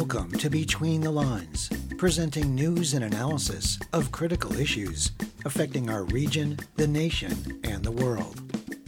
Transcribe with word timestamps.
Welcome 0.00 0.32
to 0.38 0.48
Between 0.48 1.02
the 1.02 1.10
Lines, 1.10 1.68
presenting 1.98 2.54
news 2.54 2.94
and 2.94 3.04
analysis 3.04 3.78
of 3.92 4.10
critical 4.10 4.58
issues 4.58 5.12
affecting 5.44 5.90
our 5.90 6.04
region, 6.04 6.58
the 6.76 6.86
nation, 6.86 7.60
and 7.64 7.84
the 7.84 7.90
world. 7.90 8.40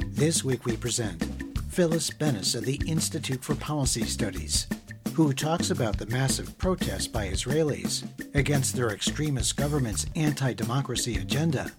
This 0.07 0.43
week 0.43 0.64
we 0.64 0.75
present 0.75 1.22
Phyllis 1.68 2.09
Bennis 2.09 2.54
of 2.54 2.64
the 2.64 2.80
Institute 2.86 3.45
for 3.45 3.54
Policy 3.54 4.04
Studies, 4.04 4.67
who 5.12 5.35
talks 5.35 5.71
about 5.71 5.98
the 5.98 6.07
massive 6.07 6.57
protests 6.57 7.09
by 7.09 7.29
Israelis 7.29 8.08
against 8.35 8.75
their 8.75 8.89
extremist 8.89 9.58
government's 9.58 10.07
anti 10.17 10.54
democracy 10.54 11.18
agenda 11.18 11.71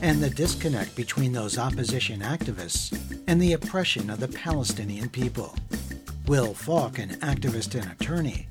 and 0.00 0.22
the 0.22 0.30
disconnect 0.30 0.96
between 0.96 1.34
those 1.34 1.58
opposition 1.58 2.20
activists 2.20 2.98
and 3.26 3.40
the 3.40 3.52
oppression 3.52 4.08
of 4.08 4.18
the 4.18 4.28
Palestinian 4.28 5.10
people. 5.10 5.54
Will 6.26 6.54
Falk, 6.54 6.98
an 6.98 7.10
activist 7.20 7.74
and 7.74 7.92
attorney, 7.92 8.46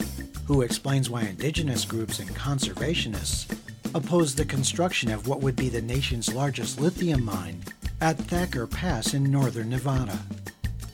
who 0.48 0.62
explains 0.62 1.10
why 1.10 1.24
indigenous 1.24 1.84
groups 1.84 2.20
and 2.20 2.30
conservationists 2.30 3.54
oppose 3.94 4.34
the 4.34 4.46
construction 4.46 5.12
of 5.12 5.28
what 5.28 5.42
would 5.42 5.56
be 5.56 5.68
the 5.68 5.82
nation's 5.82 6.34
largest 6.34 6.80
lithium 6.80 7.24
mine 7.24 7.62
at 8.00 8.18
Thacker 8.18 8.66
Pass 8.66 9.14
in 9.14 9.30
northern 9.30 9.70
Nevada. 9.70 10.18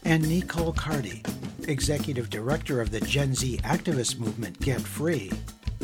And 0.06 0.28
Nicole 0.28 0.74
Carty, 0.74 1.22
executive 1.68 2.30
director 2.30 2.82
of 2.82 2.92
the 2.92 3.00
Gen 3.02 3.36
Z 3.36 3.60
activist 3.64 4.18
movement 4.18 4.60
Get 4.60 4.82
Free, 4.82 5.32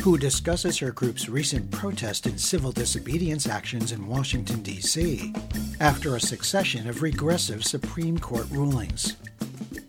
who 0.02 0.18
discusses 0.18 0.78
her 0.80 0.92
group's 0.92 1.30
recent 1.30 1.70
protest 1.72 2.26
and 2.26 2.40
civil 2.40 2.72
disobedience 2.72 3.48
actions 3.48 3.92
in 3.92 4.08
Washington, 4.08 4.62
D.C., 4.64 5.34
after 5.80 6.16
a 6.16 6.22
succession 6.22 6.90
of 6.90 7.02
regressive 7.02 7.64
Supreme 7.64 8.18
Court 8.18 8.48
rulings. 8.50 9.16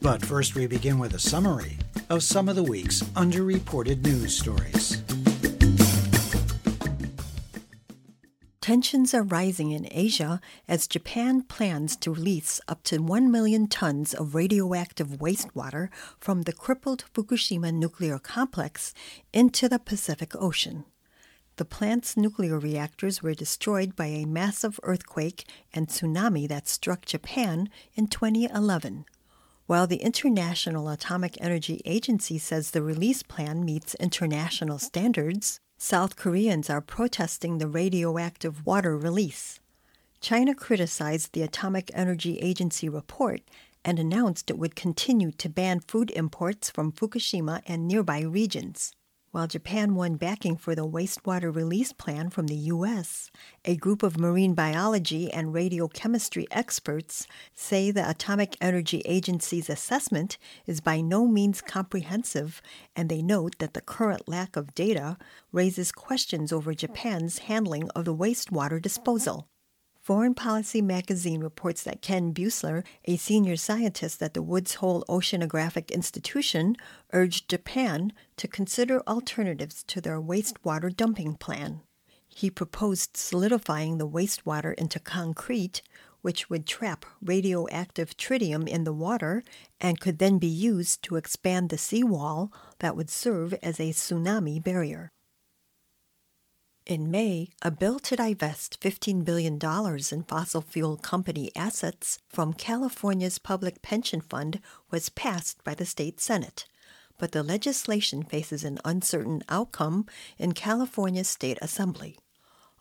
But 0.03 0.25
first, 0.25 0.55
we 0.55 0.67
begin 0.67 0.99
with 0.99 1.15
a 1.15 1.19
summary 1.19 1.79
of 2.11 2.25
some 2.25 2.49
of 2.49 2.57
the 2.57 2.63
week's 2.63 3.03
underreported 3.15 4.05
news 4.05 4.37
stories. 4.37 5.01
Tensions 8.61 9.15
are 9.15 9.23
rising 9.23 9.71
in 9.71 9.89
Asia 9.91 10.41
as 10.69 10.89
Japan 10.89 11.43
plans 11.43 11.97
to 11.97 12.13
release 12.13 12.61
up 12.69 12.83
to 12.83 12.99
1 12.99 13.31
million 13.31 13.69
tons 13.69 14.13
of 14.13 14.35
radioactive 14.35 15.19
wastewater 15.19 15.89
from 16.19 16.43
the 16.43 16.53
crippled 16.53 17.05
Fukushima 17.15 17.73
nuclear 17.73 18.19
complex 18.19 18.93
into 19.33 19.69
the 19.69 19.79
Pacific 19.79 20.35
Ocean. 20.35 20.85
The 21.57 21.65
plant's 21.65 22.17
nuclear 22.17 22.59
reactors 22.59 23.23
were 23.23 23.35
destroyed 23.35 23.95
by 23.95 24.07
a 24.07 24.25
massive 24.27 24.81
earthquake 24.83 25.45
and 25.73 25.89
tsunami 25.89 26.49
that 26.49 26.69
struck 26.69 27.07
Japan 27.07 27.69
in 27.95 28.09
2011. 28.09 29.05
While 29.71 29.87
the 29.87 30.03
International 30.03 30.89
Atomic 30.89 31.37
Energy 31.41 31.81
Agency 31.85 32.39
says 32.39 32.73
the 32.73 32.83
release 32.83 33.23
plan 33.23 33.65
meets 33.65 33.95
international 33.95 34.81
standards, 34.81 35.61
South 35.79 36.17
Koreans 36.17 36.69
are 36.69 36.81
protesting 36.81 37.59
the 37.59 37.69
radioactive 37.69 38.67
water 38.67 38.99
release. 38.99 39.61
China 40.21 40.57
criticized 40.57 41.33
the 41.33 41.43
Atomic 41.43 41.89
Energy 41.95 42.41
Agency 42.41 42.89
report 42.89 43.43
and 43.85 44.01
announced 44.01 44.51
it 44.51 44.59
would 44.59 44.75
continue 44.75 45.31
to 45.31 45.49
ban 45.49 45.79
food 45.79 46.11
imports 46.17 46.69
from 46.69 46.91
Fukushima 46.91 47.63
and 47.65 47.87
nearby 47.87 48.23
regions. 48.23 48.93
While 49.33 49.47
Japan 49.47 49.95
won 49.95 50.17
backing 50.17 50.57
for 50.57 50.75
the 50.75 50.85
wastewater 50.85 51.55
release 51.55 51.93
plan 51.93 52.31
from 52.31 52.49
the 52.49 52.57
U.S., 52.57 53.31
a 53.65 53.77
group 53.77 54.03
of 54.03 54.19
marine 54.19 54.55
biology 54.55 55.33
and 55.33 55.55
radiochemistry 55.55 56.47
experts 56.51 57.29
say 57.55 57.93
the 57.93 58.11
Atomic 58.11 58.57
Energy 58.61 59.03
Agency's 59.05 59.71
assessment 59.71 60.37
is 60.67 60.81
by 60.81 61.01
no 61.01 61.29
means 61.29 61.61
comprehensive, 61.61 62.61
and 62.97 63.09
they 63.09 63.23
note 63.23 63.55
that 63.61 63.75
the 63.75 63.81
current 63.81 64.29
lack 64.29 64.57
of 64.57 64.75
data 64.75 65.17
raises 65.53 65.93
questions 65.93 66.53
over 66.53 66.75
Japan's 66.75 67.39
handling 67.39 67.89
of 67.91 68.07
the 68.07 68.17
wastewater 68.17 68.83
disposal. 68.83 69.47
Foreign 70.11 70.35
Policy 70.35 70.83
magazine 70.83 71.41
reports 71.41 71.85
that 71.85 72.03
Ken 72.03 72.35
Buesseler, 72.35 72.85
a 73.05 73.17
senior 73.17 73.55
scientist 73.55 74.21
at 74.21 74.35
the 74.35 74.43
Woods 74.43 74.75
Hole 74.75 75.05
Oceanographic 75.09 75.89
Institution, 75.93 76.75
urged 77.13 77.49
Japan 77.49 78.13
to 78.37 78.49
consider 78.49 79.05
alternatives 79.07 79.85
to 79.85 80.01
their 80.01 80.21
wastewater 80.21 80.93
dumping 80.93 81.37
plan. 81.37 81.83
He 82.27 82.51
proposed 82.51 83.17
solidifying 83.17 83.99
the 83.99 84.09
wastewater 84.09 84.75
into 84.75 84.99
concrete, 84.99 85.81
which 86.23 86.51
would 86.51 86.67
trap 86.67 87.07
radioactive 87.23 88.17
tritium 88.17 88.67
in 88.67 88.83
the 88.83 88.93
water 88.93 89.45
and 89.81 90.01
could 90.01 90.19
then 90.19 90.39
be 90.39 90.49
used 90.49 91.05
to 91.05 91.15
expand 91.15 91.69
the 91.69 91.79
seawall 91.79 92.53
that 92.81 92.97
would 92.97 93.11
serve 93.11 93.55
as 93.63 93.79
a 93.79 93.93
tsunami 93.93 94.61
barrier. 94.61 95.13
In 96.87 97.11
May, 97.11 97.51
a 97.63 97.71
bill 97.71 97.99
to 98.01 98.17
divest 98.17 98.81
$15 98.81 99.25
billion 99.25 99.59
in 99.63 100.23
fossil 100.25 100.63
fuel 100.63 100.97
company 100.97 101.51
assets 101.55 102.19
from 102.29 102.55
California's 102.55 103.39
public 103.39 103.83
pension 103.83 104.21
fund 104.21 104.61
was 104.91 105.11
passed 105.11 105.63
by 105.63 105.75
the 105.75 105.85
state 105.85 106.21
Senate. 106.21 106.67
But 107.19 107.33
the 107.33 107.43
legislation 107.43 108.23
faces 108.23 108.65
an 108.65 108.79
uncertain 108.85 109.43
outcome 109.49 110.07
in 110.39 110.53
California's 110.53 111.29
state 111.29 111.59
assembly. 111.61 112.19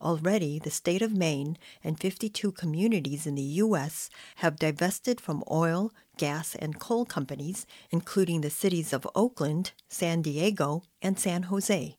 Already, 0.02 0.60
the 0.60 0.72
state 0.72 1.02
of 1.02 1.12
Maine 1.12 1.58
and 1.84 2.00
52 2.00 2.54
communities 2.54 3.28
in 3.28 3.36
the 3.36 3.42
U.S. 3.42 4.10
have 4.38 4.56
divested 4.56 5.20
from 5.20 5.44
oil, 5.52 5.92
gas, 6.16 6.56
and 6.56 6.80
coal 6.80 7.04
companies, 7.06 7.66
including 7.92 8.40
the 8.40 8.50
cities 8.50 8.94
of 8.94 9.06
Oakland, 9.14 9.74
San 9.90 10.22
Diego, 10.22 10.84
and 11.02 11.20
San 11.20 11.44
Jose. 11.44 11.99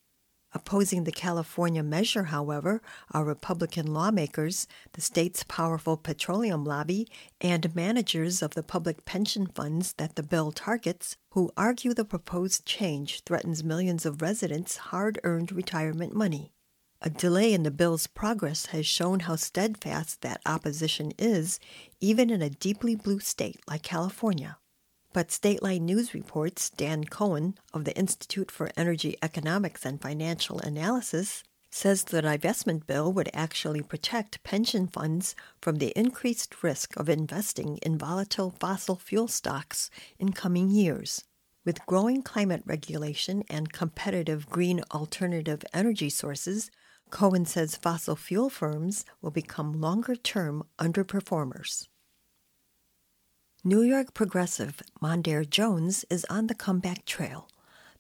Opposing 0.53 1.05
the 1.05 1.13
California 1.13 1.83
measure, 1.83 2.25
however, 2.25 2.83
are 3.13 3.25
Republican 3.25 3.87
lawmakers, 3.95 4.67
the 4.95 5.01
state's 5.01 5.45
powerful 5.45 5.97
petroleum 5.97 6.65
lobby, 6.65 7.07
and 7.41 7.73
managers 7.77 8.43
of 8.43 8.55
the 8.55 8.65
public 8.65 9.05
pension 9.05 9.47
funds 9.47 9.93
that 9.95 10.17
the 10.17 10.25
bill 10.25 10.51
targets, 10.51 11.17
who 11.31 11.53
argue 11.57 11.95
the 11.95 12.05
proposed 12.05 12.67
change 12.67 13.23
threatens 13.23 13.63
millions 13.63 14.05
of 14.05 14.21
residents' 14.21 14.77
hard 14.77 15.21
earned 15.23 15.53
retirement 15.53 16.15
money. 16.17 16.53
A 17.01 17.09
delay 17.09 17.55
in 17.55 17.63
the 17.63 17.71
bill's 17.71 18.07
progress 18.07 18.67
has 18.67 18.85
shown 18.85 19.21
how 19.21 19.37
steadfast 19.37 20.21
that 20.21 20.43
opposition 20.45 21.13
is, 21.17 21.61
even 22.01 22.29
in 22.29 22.43
a 22.43 22.51
deeply 22.51 22.95
blue 22.95 23.21
state 23.21 23.61
like 23.69 23.83
California. 23.83 24.59
But 25.13 25.29
Stateline 25.29 25.81
News 25.81 26.15
reports 26.15 26.71
Dan 26.71 27.03
Cohen 27.03 27.59
of 27.75 27.85
the 27.85 27.97
Institute 27.97 28.49
for 28.49 28.71
Energy 28.77 29.17
Economics 29.21 29.85
and 29.85 30.01
Financial 30.01 30.61
Analysis 30.61 31.43
says 31.69 32.05
the 32.05 32.23
divestment 32.23 32.87
bill 32.87 33.13
would 33.13 33.29
actually 33.35 33.83
protect 33.83 34.43
pension 34.45 34.87
funds 34.87 35.35
from 35.61 35.77
the 35.77 35.93
increased 35.97 36.63
risk 36.63 36.97
of 36.97 37.09
investing 37.09 37.79
in 37.79 37.99
volatile 37.99 38.55
fossil 38.61 38.95
fuel 38.95 39.27
stocks 39.27 39.91
in 40.19 40.33
coming 40.33 40.71
years. 40.71 41.25
With 41.65 41.85
growing 41.87 42.23
climate 42.23 42.63
regulation 42.65 43.43
and 43.51 43.73
competitive 43.73 44.49
green 44.49 44.81
alternative 44.93 45.65
energy 45.75 46.09
sources, 46.09 46.71
Cohen 47.11 47.47
says 47.47 47.75
fossil 47.77 48.15
fuel 48.15 48.49
firms 48.49 49.05
will 49.21 49.33
become 49.33 49.81
longer 49.81 50.15
term 50.15 50.63
underperformers. 50.79 51.89
New 53.63 53.83
York 53.83 54.15
progressive 54.15 54.81
Mondaire 55.03 55.47
Jones 55.47 56.07
is 56.09 56.25
on 56.31 56.47
the 56.47 56.55
comeback 56.55 57.05
trail. 57.05 57.47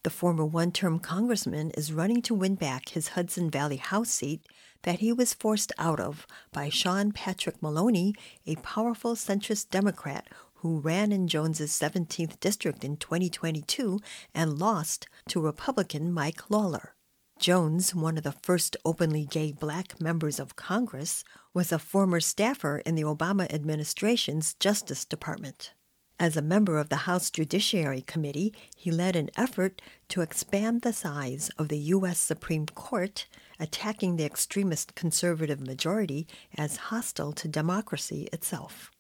The 0.05 0.09
former 0.09 0.47
one 0.47 0.73
term 0.73 0.99
congressman 0.99 1.71
is 1.73 1.93
running 1.93 2.23
to 2.23 2.35
win 2.35 2.55
back 2.55 2.89
his 2.89 3.09
Hudson 3.09 3.51
Valley 3.51 3.77
House 3.77 4.09
seat 4.09 4.41
that 4.85 5.01
he 5.01 5.13
was 5.13 5.35
forced 5.35 5.71
out 5.77 6.01
of 6.01 6.27
by 6.51 6.71
Sean 6.71 7.13
Patrick 7.13 7.61
Maloney, 7.61 8.15
a 8.47 8.57
powerful 8.57 9.15
centrist 9.15 9.69
Democrat 9.69 10.27
who 10.55 10.81
ran 10.81 11.13
in 11.13 11.29
Jones's 11.29 11.73
17th 11.73 12.41
district 12.41 12.83
in 12.83 12.97
2022 12.97 14.01
and 14.35 14.59
lost 14.59 15.09
to 15.29 15.43
Republican 15.43 16.11
Mike 16.11 16.49
Lawler. 16.49 16.95
Jones, 17.41 17.95
one 17.95 18.19
of 18.19 18.23
the 18.23 18.33
first 18.33 18.77
openly 18.85 19.25
gay 19.25 19.51
black 19.51 19.99
members 19.99 20.39
of 20.39 20.57
Congress, 20.57 21.25
was 21.55 21.73
a 21.73 21.79
former 21.79 22.21
staffer 22.21 22.83
in 22.85 22.97
the 22.97 23.03
Obama 23.03 23.51
administration's 23.51 24.53
Justice 24.61 25.07
Department. 25.07 25.73
As 26.19 26.37
a 26.37 26.43
member 26.43 26.77
of 26.77 26.91
the 26.91 27.09
House 27.09 27.31
Judiciary 27.31 28.03
Committee, 28.03 28.53
he 28.77 28.91
led 28.91 29.17
an 29.17 29.31
effort 29.39 29.81
to 30.11 30.21
expand 30.21 30.83
the 30.83 30.93
size 30.93 31.51
of 31.57 31.69
the 31.69 31.79
U.S. 31.79 32.19
Supreme 32.19 32.67
Court, 32.67 33.27
attacking 33.59 34.17
the 34.17 34.27
extremist 34.27 34.95
conservative 34.95 35.67
majority 35.67 36.27
as 36.59 36.77
hostile 36.77 37.33
to 37.33 37.49
democracy 37.49 38.29
itself. 38.35 38.91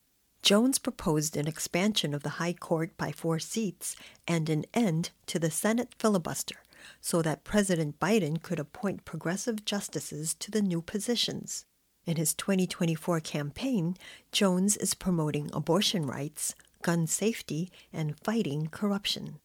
Jones 0.42 0.78
proposed 0.78 1.37
an 1.37 1.46
expansion 1.46 2.14
of 2.14 2.22
the 2.22 2.40
High 2.40 2.54
Court 2.54 2.96
by 2.96 3.12
four 3.12 3.38
seats 3.38 3.96
and 4.26 4.48
an 4.48 4.64
end 4.72 5.10
to 5.26 5.38
the 5.38 5.50
Senate 5.50 5.94
filibuster 5.98 6.56
so 7.00 7.23
that 7.23 7.44
President 7.44 7.99
Biden 7.99 8.43
could 8.43 8.59
appoint 8.59 9.05
progressive 9.05 9.65
justices 9.65 10.35
to 10.35 10.50
the 10.50 10.62
new 10.62 10.82
positions. 10.82 11.65
In 12.06 12.17
his 12.17 12.35
2024 12.35 13.21
campaign, 13.21 13.97
Jones 14.32 14.77
is 14.77 14.94
promoting 14.94 15.50
abortion 15.53 16.06
rights, 16.06 16.55
gun 16.82 17.06
safety, 17.06 17.71
and 17.93 18.19
fighting 18.25 18.69
corruption. 18.69 19.38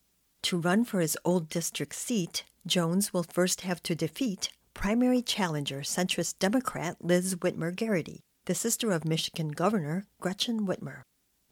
To 0.44 0.58
run 0.58 0.86
for 0.86 1.00
his 1.00 1.18
old 1.26 1.50
district 1.50 1.96
seat, 1.96 2.44
Jones 2.66 3.14
will 3.14 3.24
first 3.24 3.62
have 3.62 3.84
to 3.84 3.96
defeat 3.96 4.50
primary 4.74 5.22
challenger 5.22 5.81
centrist 5.81 6.40
Democrat 6.40 6.98
Liz 7.02 7.36
Whitmer 7.36 7.76
Gereghty, 7.76 8.20
the 8.46 8.56
sister 8.56 8.92
of 8.92 9.06
Michigan 9.06 9.50
Governor 9.50 10.06
Gretchen 10.22 10.68
Whitmer. 10.68 11.02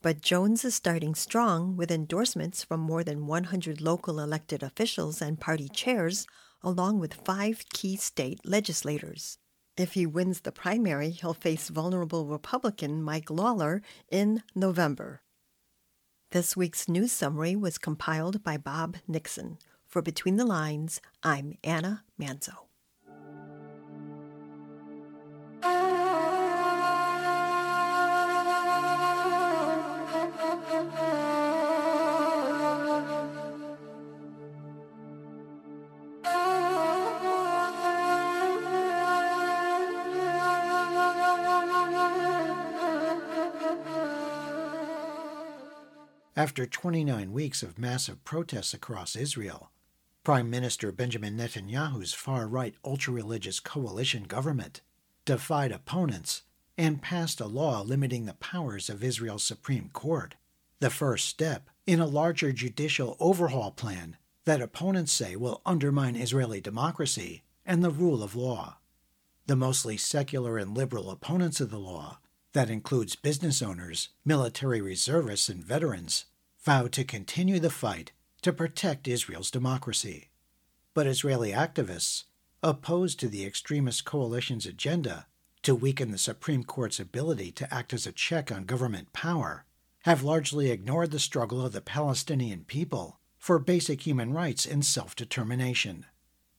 But 0.03 0.19
Jones 0.19 0.65
is 0.65 0.75
starting 0.75 1.15
strong 1.15 1.77
with 1.77 1.89
endorsements 1.89 2.61
from 2.61 2.81
more 2.81 3.05
than 3.05 3.25
100 3.25 3.79
local 3.79 4.19
elected 4.19 4.61
officials 4.61 5.21
and 5.21 5.39
party 5.39 5.69
chairs, 5.69 6.27
along 6.61 6.99
with 6.99 7.13
five 7.13 7.63
key 7.71 7.95
state 7.95 8.41
legislators. 8.43 9.37
If 9.77 9.93
he 9.93 10.05
wins 10.05 10.41
the 10.41 10.51
primary, 10.51 11.11
he'll 11.11 11.33
face 11.33 11.69
vulnerable 11.69 12.25
Republican 12.25 13.01
Mike 13.01 13.29
Lawler 13.29 13.81
in 14.11 14.43
November. 14.53 15.21
This 16.31 16.57
week's 16.57 16.89
news 16.89 17.13
summary 17.13 17.55
was 17.55 17.77
compiled 17.77 18.43
by 18.43 18.57
Bob 18.57 18.97
Nixon. 19.07 19.57
For 19.87 20.01
Between 20.01 20.35
the 20.35 20.45
Lines, 20.45 20.99
I'm 21.23 21.53
Anna 21.63 22.03
Manzo. 22.19 22.72
After 46.53 46.67
29 46.67 47.33
weeks 47.33 47.63
of 47.63 47.79
massive 47.79 48.23
protests 48.23 48.75
across 48.75 49.15
Israel, 49.15 49.71
Prime 50.23 50.51
Minister 50.51 50.91
Benjamin 50.91 51.35
Netanyahu's 51.35 52.13
far 52.13 52.47
right 52.47 52.75
ultra 52.85 53.11
religious 53.11 53.59
coalition 53.59 54.25
government 54.25 54.81
defied 55.25 55.71
opponents 55.71 56.43
and 56.77 57.01
passed 57.01 57.41
a 57.41 57.47
law 57.47 57.81
limiting 57.81 58.27
the 58.27 58.35
powers 58.35 58.87
of 58.87 59.03
Israel's 59.03 59.43
Supreme 59.43 59.89
Court, 59.93 60.35
the 60.79 60.91
first 60.91 61.27
step 61.27 61.71
in 61.87 61.99
a 61.99 62.05
larger 62.05 62.51
judicial 62.51 63.17
overhaul 63.19 63.71
plan 63.71 64.17
that 64.45 64.61
opponents 64.61 65.11
say 65.11 65.35
will 65.35 65.63
undermine 65.65 66.15
Israeli 66.15 66.61
democracy 66.61 67.41
and 67.65 67.83
the 67.83 67.89
rule 67.89 68.21
of 68.21 68.35
law. 68.35 68.77
The 69.47 69.55
mostly 69.55 69.97
secular 69.97 70.59
and 70.59 70.77
liberal 70.77 71.09
opponents 71.09 71.59
of 71.59 71.71
the 71.71 71.79
law, 71.79 72.19
that 72.51 72.69
includes 72.69 73.15
business 73.15 73.63
owners, 73.63 74.09
military 74.23 74.81
reservists, 74.81 75.49
and 75.49 75.63
veterans, 75.63 76.25
vowed 76.63 76.93
to 76.93 77.03
continue 77.03 77.59
the 77.59 77.69
fight 77.69 78.13
to 78.41 78.53
protect 78.53 79.07
Israel's 79.07 79.51
democracy. 79.51 80.29
But 80.93 81.07
Israeli 81.07 81.51
activists, 81.51 82.23
opposed 82.61 83.19
to 83.19 83.27
the 83.27 83.45
extremist 83.45 84.05
coalition's 84.05 84.65
agenda 84.65 85.27
to 85.63 85.75
weaken 85.75 86.11
the 86.11 86.17
Supreme 86.17 86.63
Court's 86.63 86.99
ability 86.99 87.51
to 87.53 87.73
act 87.73 87.93
as 87.93 88.07
a 88.07 88.13
check 88.13 88.51
on 88.51 88.63
government 88.63 89.11
power, 89.11 89.65
have 90.03 90.23
largely 90.23 90.71
ignored 90.71 91.11
the 91.11 91.19
struggle 91.19 91.65
of 91.65 91.73
the 91.73 91.81
Palestinian 91.81 92.63
people 92.63 93.19
for 93.37 93.59
basic 93.59 94.01
human 94.01 94.31
rights 94.31 94.65
and 94.65 94.85
self 94.85 95.15
determination. 95.15 96.05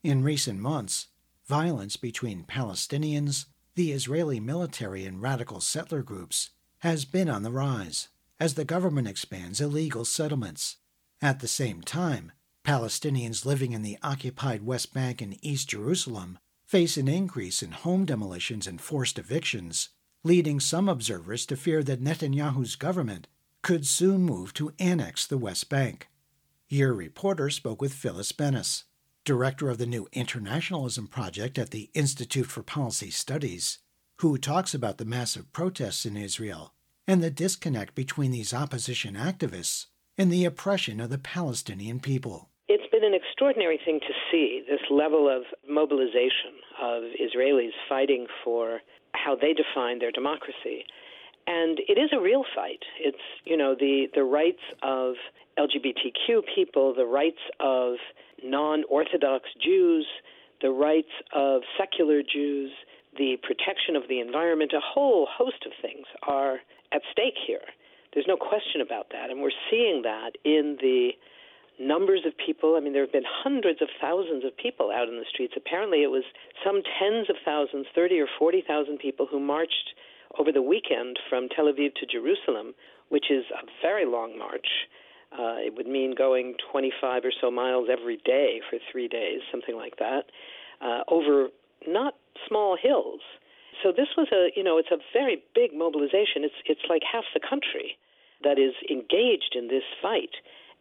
In 0.03 0.23
recent 0.23 0.59
months, 0.59 1.07
violence 1.47 1.97
between 1.97 2.43
Palestinians, 2.43 3.45
the 3.73 3.91
Israeli 3.91 4.39
military, 4.39 5.05
and 5.05 5.21
radical 5.21 5.61
settler 5.61 6.03
groups 6.03 6.51
has 6.79 7.05
been 7.05 7.29
on 7.29 7.41
the 7.41 7.51
rise 7.51 8.09
as 8.39 8.55
the 8.55 8.65
government 8.65 9.07
expands 9.07 9.61
illegal 9.61 10.05
settlements. 10.05 10.77
At 11.21 11.39
the 11.39 11.47
same 11.47 11.81
time, 11.81 12.31
Palestinians 12.65 13.45
living 13.45 13.71
in 13.71 13.81
the 13.81 13.97
occupied 14.03 14.63
West 14.63 14.93
Bank 14.93 15.21
and 15.21 15.37
East 15.43 15.69
Jerusalem 15.69 16.39
face 16.65 16.97
an 16.97 17.07
increase 17.07 17.61
in 17.63 17.71
home 17.71 18.05
demolitions 18.05 18.67
and 18.67 18.81
forced 18.81 19.19
evictions, 19.19 19.89
leading 20.23 20.59
some 20.59 20.89
observers 20.89 21.45
to 21.45 21.55
fear 21.55 21.83
that 21.83 22.03
Netanyahu's 22.03 22.75
government 22.75 23.27
could 23.61 23.85
soon 23.85 24.21
move 24.21 24.53
to 24.55 24.73
annex 24.79 25.25
the 25.25 25.37
West 25.37 25.69
Bank. 25.69 26.07
Your 26.67 26.93
reporter 26.93 27.49
spoke 27.49 27.81
with 27.81 27.93
Phyllis 27.93 28.31
Bennis, 28.31 28.83
director 29.23 29.69
of 29.69 29.77
the 29.77 29.85
new 29.85 30.07
Internationalism 30.11 31.07
Project 31.07 31.57
at 31.57 31.71
the 31.71 31.89
Institute 31.93 32.47
for 32.47 32.63
Policy 32.63 33.09
Studies, 33.09 33.79
who 34.17 34.37
talks 34.37 34.73
about 34.73 34.97
the 34.97 35.05
massive 35.05 35.51
protests 35.51 36.05
in 36.05 36.15
Israel 36.15 36.74
and 37.07 37.21
the 37.21 37.29
disconnect 37.29 37.95
between 37.95 38.31
these 38.31 38.53
opposition 38.53 39.15
activists 39.15 39.87
and 40.17 40.31
the 40.31 40.45
oppression 40.45 40.99
of 40.99 41.09
the 41.09 41.17
Palestinian 41.17 41.99
people. 41.99 42.49
It's 42.67 42.89
been 42.91 43.03
an 43.03 43.13
extraordinary 43.13 43.79
thing 43.83 43.99
to 43.99 44.13
see 44.31 44.63
this 44.67 44.79
level 44.89 45.29
of 45.29 45.43
mobilization 45.69 46.57
of 46.81 47.03
Israelis 47.21 47.75
fighting 47.87 48.25
for 48.43 48.79
how 49.13 49.35
they 49.35 49.53
define 49.53 49.99
their 49.99 50.11
democracy. 50.11 50.85
And 51.47 51.79
it 51.87 51.99
is 51.99 52.09
a 52.11 52.19
real 52.19 52.43
fight. 52.55 52.81
It's, 52.99 53.17
you 53.43 53.55
know, 53.55 53.75
the, 53.79 54.07
the 54.15 54.23
rights 54.23 54.63
of 54.81 55.13
LGBTQ 55.59 56.41
people, 56.55 56.95
the 56.95 57.05
rights 57.05 57.39
of 57.59 57.95
non 58.43 58.83
Orthodox 58.89 59.45
Jews, 59.63 60.07
the 60.61 60.71
rights 60.71 61.11
of 61.35 61.61
secular 61.77 62.21
Jews, 62.23 62.71
the 63.17 63.37
protection 63.43 63.95
of 63.95 64.03
the 64.09 64.19
environment, 64.19 64.73
a 64.73 64.81
whole 64.81 65.27
host 65.31 65.65
of 65.65 65.71
things 65.81 66.05
are 66.23 66.59
at 66.95 67.01
stake 67.11 67.35
here. 67.45 67.67
There's 68.13 68.27
no 68.27 68.37
question 68.37 68.79
about 68.79 69.11
that. 69.11 69.29
And 69.29 69.41
we're 69.41 69.59
seeing 69.69 70.03
that 70.03 70.39
in 70.45 70.77
the 70.79 71.11
numbers 71.79 72.21
of 72.25 72.31
people. 72.37 72.75
I 72.75 72.79
mean, 72.79 72.93
there 72.93 73.03
have 73.03 73.11
been 73.11 73.27
hundreds 73.27 73.81
of 73.81 73.89
thousands 73.99 74.45
of 74.45 74.55
people 74.55 74.91
out 74.91 75.09
in 75.09 75.17
the 75.17 75.25
streets. 75.27 75.53
Apparently, 75.57 76.03
it 76.03 76.11
was 76.11 76.23
some 76.63 76.81
tens 76.99 77.29
of 77.29 77.35
thousands, 77.43 77.87
30 77.93 78.19
or 78.19 78.27
40,000 78.39 78.97
people 78.97 79.27
who 79.29 79.39
marched 79.39 79.93
over 80.39 80.51
the 80.51 80.61
weekend 80.61 81.19
from 81.29 81.49
Tel 81.49 81.65
Aviv 81.65 81.95
to 81.95 82.05
Jerusalem, 82.05 82.73
which 83.09 83.25
is 83.29 83.43
a 83.51 83.67
very 83.81 84.05
long 84.05 84.37
march. 84.37 84.87
Uh, 85.31 85.59
it 85.59 85.75
would 85.75 85.87
mean 85.87 86.15
going 86.17 86.55
25 86.71 87.25
or 87.25 87.31
so 87.41 87.51
miles 87.51 87.87
every 87.91 88.17
day 88.23 88.61
for 88.69 88.79
three 88.91 89.07
days, 89.07 89.41
something 89.51 89.75
like 89.75 89.97
that, 89.97 90.31
uh, 90.81 91.03
over 91.09 91.49
not 91.87 92.15
small 92.47 92.77
hills. 92.81 93.19
So 93.83 93.91
this 93.91 94.07
was 94.17 94.27
a, 94.31 94.49
you 94.55 94.63
know, 94.63 94.77
it's 94.77 94.91
a 94.91 94.97
very 95.13 95.43
big 95.53 95.71
mobilization. 95.73 96.43
It's 96.43 96.61
it's 96.65 96.85
like 96.89 97.01
half 97.03 97.25
the 97.33 97.39
country 97.39 97.97
that 98.43 98.59
is 98.59 98.73
engaged 98.89 99.55
in 99.55 99.67
this 99.67 99.83
fight, 100.01 100.35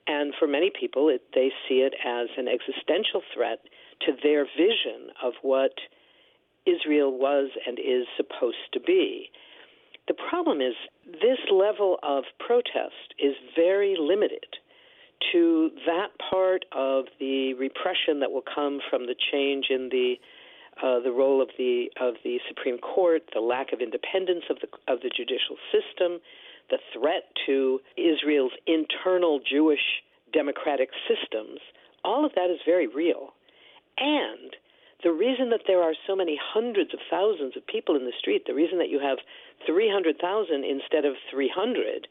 and 0.07 0.35
for 0.38 0.47
many 0.47 0.71
people, 0.71 1.09
it, 1.09 1.23
they 1.35 1.50
see 1.68 1.80
it 1.80 1.95
as 2.04 2.28
an 2.37 2.49
existential 2.49 3.23
threat 3.33 3.61
to 4.07 4.12
their 4.23 4.45
vision 4.45 5.11
of 5.23 5.33
what 5.42 5.73
Israel 6.66 7.16
was 7.16 7.50
and 7.66 7.78
is 7.78 8.07
supposed 8.16 8.73
to 8.73 8.80
be. 8.80 9.30
The 10.09 10.14
problem 10.14 10.61
is 10.61 10.75
this 11.07 11.38
level 11.50 11.99
of 12.02 12.25
protest 12.38 13.14
is 13.18 13.35
very 13.57 13.97
limited 13.99 14.57
to 15.33 15.71
that 15.87 16.09
part 16.30 16.66
of 16.73 17.07
the 17.18 17.54
repression 17.54 18.21
that 18.21 18.30
will 18.30 18.45
come 18.54 18.80
from 18.90 19.07
the 19.07 19.14
change 19.33 19.66
in 19.71 19.88
the 19.90 20.16
uh, 20.83 21.00
the 21.00 21.12
role 21.12 21.40
of 21.40 21.49
the 21.59 21.90
of 22.00 22.14
the 22.25 22.38
Supreme 22.49 22.78
Court, 22.78 23.23
the 23.33 23.40
lack 23.40 23.73
of 23.73 23.81
independence 23.81 24.45
of 24.50 24.59
the 24.61 24.69
of 24.93 25.00
the 25.00 25.11
judicial 25.14 25.57
system, 25.71 26.21
the 26.71 26.78
threat 26.93 27.31
to 27.47 27.81
Israel's 27.97 28.52
internal 28.66 29.40
Jewish 29.40 30.02
democratic 30.33 30.90
systems. 31.09 31.61
All 32.04 32.25
of 32.25 32.33
that 32.35 32.50
is 32.50 32.59
very 32.66 32.87
real, 32.87 33.33
and 33.99 34.57
the 35.04 35.12
reason 35.12 35.50
that 35.50 35.69
there 35.69 35.83
are 35.83 35.95
so 36.07 36.16
many 36.16 36.38
hundreds 36.40 36.95
of 36.95 37.00
thousands 37.11 37.57
of 37.57 37.66
people 37.66 37.95
in 37.95 38.07
the 38.07 38.16
street, 38.19 38.45
the 38.47 38.54
reason 38.54 38.78
that 38.78 38.88
you 38.88 38.99
have 39.00 39.19
300,000 39.66 40.64
instead 40.64 41.04
of 41.04 41.14
300, 41.31 42.09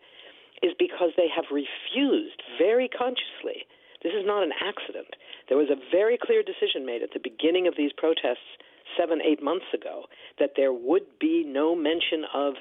is 0.61 0.71
because 0.77 1.09
they 1.17 1.27
have 1.27 1.45
refused 1.51 2.41
very 2.59 2.87
consciously 2.87 3.65
this 4.03 4.13
is 4.13 4.25
not 4.25 4.43
an 4.43 4.51
accident. 4.59 5.15
There 5.47 5.57
was 5.57 5.69
a 5.71 5.79
very 5.91 6.17
clear 6.21 6.43
decision 6.43 6.85
made 6.85 7.01
at 7.01 7.13
the 7.13 7.23
beginning 7.23 7.67
of 7.67 7.75
these 7.77 7.91
protests 7.95 8.59
seven, 8.97 9.19
eight 9.23 9.41
months 9.41 9.65
ago 9.73 10.03
that 10.39 10.51
there 10.55 10.73
would 10.73 11.19
be 11.19 11.43
no 11.47 11.75
mention 11.75 12.25
of 12.33 12.55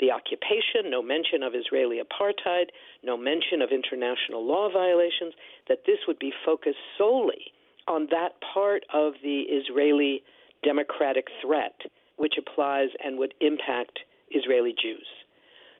the 0.00 0.10
occupation, 0.10 0.90
no 0.90 1.02
mention 1.02 1.42
of 1.42 1.54
Israeli 1.54 1.98
apartheid, 1.98 2.70
no 3.02 3.16
mention 3.16 3.62
of 3.62 3.70
international 3.70 4.46
law 4.46 4.70
violations, 4.70 5.34
that 5.68 5.82
this 5.86 5.98
would 6.06 6.18
be 6.18 6.32
focused 6.44 6.78
solely 6.96 7.52
on 7.86 8.06
that 8.10 8.34
part 8.54 8.84
of 8.92 9.14
the 9.22 9.42
Israeli 9.48 10.22
democratic 10.62 11.26
threat 11.42 11.74
which 12.16 12.34
applies 12.38 12.88
and 13.02 13.18
would 13.18 13.32
impact 13.40 14.00
Israeli 14.30 14.74
Jews. 14.74 15.06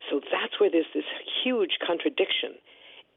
So 0.08 0.20
that's 0.32 0.58
where 0.58 0.70
there's 0.70 0.86
this 0.94 1.04
huge 1.44 1.78
contradiction 1.84 2.54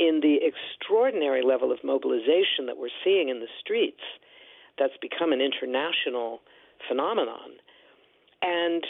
in 0.01 0.20
the 0.22 0.39
extraordinary 0.41 1.43
level 1.46 1.72
of 1.72 1.77
mobilization 1.84 2.65
that 2.65 2.77
we're 2.77 2.89
seeing 3.03 3.29
in 3.29 3.39
the 3.39 3.51
streets 3.60 4.01
that's 4.79 4.98
become 5.00 5.31
an 5.31 5.39
international 5.39 6.41
phenomenon. 6.89 7.62
And 8.41 8.84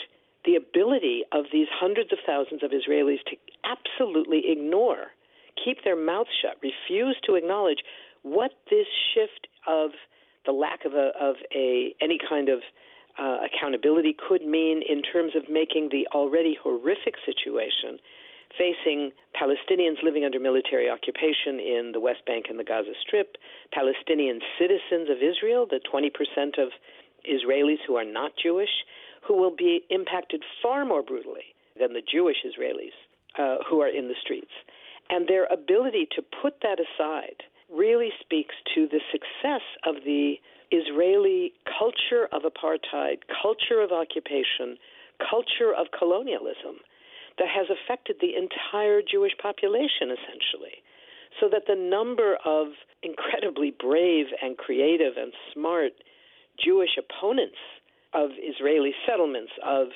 the 0.45 0.55
ability 0.55 1.23
of 1.33 1.45
these 1.51 1.67
hundreds 1.69 2.13
of 2.13 2.19
thousands 2.25 2.63
of 2.63 2.71
Israelis 2.71 3.19
to 3.27 3.35
absolutely 3.67 4.43
ignore, 4.47 5.11
keep 5.59 5.83
their 5.83 5.99
mouths 5.99 6.29
shut, 6.41 6.55
refuse 6.63 7.17
to 7.25 7.35
acknowledge 7.35 7.83
what 8.23 8.51
this 8.69 8.87
shift 9.13 9.47
of 9.67 9.91
the 10.45 10.53
lack 10.53 10.85
of 10.85 10.93
a 10.93 11.11
of 11.19 11.35
a 11.53 11.93
any 12.01 12.17
kind 12.17 12.47
of 12.47 12.59
uh, 13.19 13.39
accountability 13.45 14.15
could 14.15 14.43
mean 14.45 14.81
in 14.87 15.01
terms 15.01 15.33
of 15.35 15.43
making 15.49 15.89
the 15.91 16.07
already 16.15 16.57
horrific 16.63 17.15
situation 17.25 17.99
facing 18.57 19.11
Palestinians 19.35 20.03
living 20.03 20.25
under 20.25 20.39
military 20.39 20.89
occupation 20.89 21.59
in 21.59 21.91
the 21.93 21.99
West 21.99 22.25
Bank 22.25 22.45
and 22.49 22.59
the 22.59 22.63
Gaza 22.63 22.93
Strip, 23.01 23.37
Palestinian 23.73 24.39
citizens 24.59 25.09
of 25.09 25.17
Israel, 25.17 25.65
the 25.69 25.79
20% 25.81 26.09
of 26.61 26.69
Israelis 27.25 27.79
who 27.87 27.95
are 27.95 28.05
not 28.05 28.31
Jewish, 28.41 28.83
who 29.27 29.37
will 29.37 29.55
be 29.55 29.81
impacted 29.89 30.43
far 30.61 30.85
more 30.85 31.03
brutally 31.03 31.53
than 31.79 31.93
the 31.93 32.01
Jewish 32.01 32.37
Israelis 32.45 32.95
uh, 33.37 33.63
who 33.69 33.81
are 33.81 33.89
in 33.89 34.07
the 34.07 34.15
streets. 34.21 34.51
And 35.09 35.27
their 35.27 35.45
ability 35.45 36.07
to 36.15 36.23
put 36.41 36.55
that 36.61 36.79
aside 36.79 37.43
really 37.71 38.09
speaks 38.19 38.55
to 38.75 38.87
the 38.87 39.01
success 39.11 39.61
of 39.85 40.03
the 40.03 40.35
Israeli 40.71 41.53
culture 41.79 42.27
of 42.31 42.43
apartheid, 42.43 43.19
culture 43.41 43.81
of 43.81 43.91
occupation, 43.91 44.77
culture 45.29 45.73
of 45.75 45.87
colonialism 45.97 46.79
that 47.37 47.47
has 47.47 47.67
affected 47.69 48.17
the 48.19 48.35
entire 48.35 49.01
Jewish 49.01 49.33
population, 49.41 50.11
essentially. 50.11 50.83
So 51.39 51.47
that 51.49 51.63
the 51.67 51.75
number 51.75 52.37
of 52.45 52.67
incredibly 53.03 53.71
brave 53.71 54.27
and 54.41 54.57
creative 54.57 55.13
and 55.17 55.31
smart 55.53 55.93
Jewish 56.63 56.97
opponents 56.99 57.57
of 58.13 58.31
Israeli 58.37 58.93
settlements, 59.07 59.51
of 59.65 59.87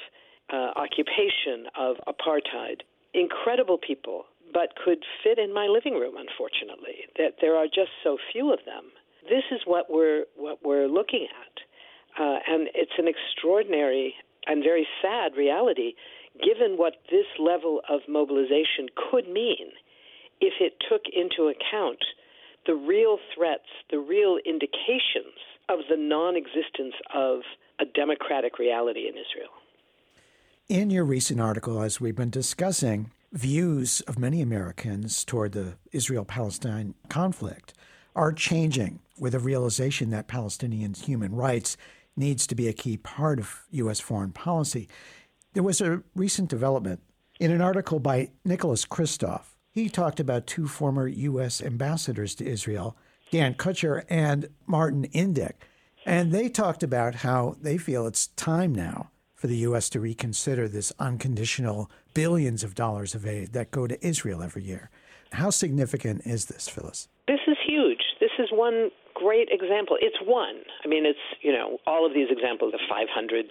uh, 0.52 0.72
occupation, 0.76 1.68
of 1.78 1.98
apartheid, 2.08 2.82
incredible 3.14 3.78
people, 3.78 4.26
but 4.54 4.76
could 4.84 5.04
fit 5.24 5.38
in 5.38 5.54
my 5.54 5.68
living 5.68 5.96
room, 5.96 6.16
unfortunately. 6.18 7.06
That 7.18 7.36
there 7.42 7.56
are 7.56 7.66
just 7.66 7.92
so 8.04 8.18
few 8.32 8.54
of 8.54 8.60
them. 8.66 8.86
This 9.24 9.44
is 9.52 9.62
what 9.66 9.90
we're 9.90 10.26
what 10.38 10.60
we're 10.64 10.88
looking 10.88 11.28
at, 11.28 12.22
uh, 12.22 12.40
and 12.48 12.70
it's 12.76 12.98
an 12.98 13.08
extraordinary 13.08 14.14
and 14.48 14.64
very 14.64 14.88
sad 15.02 15.36
reality 15.36 15.94
given 16.42 16.78
what 16.78 16.94
this 17.10 17.26
level 17.40 17.82
of 17.90 18.02
mobilization 18.08 18.88
could 19.12 19.28
mean 19.28 19.72
if 20.42 20.54
it 20.60 20.74
took 20.90 21.04
into 21.14 21.48
account 21.48 22.00
the 22.66 22.76
real 22.76 23.18
threats, 23.34 23.70
the 23.92 24.00
real 24.00 24.38
indications 24.46 25.38
of 25.70 25.80
the 25.90 25.98
non 25.98 26.36
existence 26.36 26.96
of 27.14 27.42
a 27.80 27.86
democratic 27.86 28.60
reality 28.60 29.08
in 29.08 29.16
Israel. 29.16 29.52
In 30.68 30.90
your 30.90 31.06
recent 31.06 31.40
article, 31.40 31.82
as 31.82 32.02
we've 32.02 32.16
been 32.16 32.30
discussing, 32.30 33.12
views 33.32 34.02
of 34.02 34.18
many 34.18 34.42
Americans 34.42 35.24
toward 35.24 35.52
the 35.52 35.76
Israel 35.92 36.26
Palestine 36.26 36.96
conflict 37.10 37.74
are 38.16 38.32
changing 38.32 39.00
with 39.20 39.36
a 39.36 39.40
realization 39.40 40.10
that 40.10 40.28
Palestinians' 40.28 41.04
human 41.04 41.36
rights 41.36 41.78
needs 42.16 42.48
to 42.48 42.56
be 42.56 42.68
a 42.68 42.74
key 42.74 42.98
part 42.98 43.40
of 43.40 43.64
U.S. 43.72 44.00
foreign 44.00 44.32
policy. 44.32 44.88
There 45.56 45.64
was 45.64 45.80
a 45.80 46.04
recent 46.16 46.50
development 46.50 47.00
in 47.40 47.50
an 47.50 47.62
article 47.62 48.00
by 48.00 48.32
Nicholas 48.44 48.86
Kristof. 48.86 49.56
He 49.72 49.88
talked 49.88 50.20
about 50.20 50.48
two 50.48 50.68
former 50.68 51.08
U.S. 51.08 51.62
ambassadors 51.62 52.36
to 52.36 52.46
Israel, 52.46 52.98
Dan 53.32 53.54
Kurtzer 53.54 54.04
and 54.10 54.50
Martin 54.68 55.08
Indyk, 55.14 55.54
and 56.06 56.34
they 56.34 56.50
talked 56.50 56.84
about 56.84 57.16
how 57.16 57.56
they 57.62 57.78
feel 57.78 58.06
it's 58.06 58.28
time 58.28 58.76
now 58.76 59.12
for 59.34 59.48
the 59.48 59.56
U.S. 59.60 59.88
to 59.92 60.02
reconsider 60.02 60.68
this 60.68 60.92
unconditional 61.00 61.90
billions 62.14 62.62
of 62.62 62.76
dollars 62.76 63.16
of 63.16 63.26
aid 63.26 63.54
that 63.54 63.72
go 63.72 63.88
to 63.88 64.06
Israel 64.06 64.44
every 64.44 64.64
year. 64.64 64.90
How 65.32 65.52
significant 65.52 66.24
is 66.26 66.48
this, 66.48 66.68
Phyllis? 66.68 67.08
This 67.30 67.40
is 67.48 67.56
huge. 67.66 68.04
This 68.20 68.32
is 68.40 68.50
one 68.52 68.92
great 69.14 69.48
example. 69.52 69.96
It's 70.02 70.18
one. 70.22 70.64
I 70.84 70.90
mean, 70.90 71.06
it's, 71.06 71.18
you 71.42 71.54
know, 71.54 71.78
all 71.88 72.06
of 72.06 72.14
these 72.14 72.28
examples, 72.30 72.74
of 72.74 72.82
500 72.90 73.46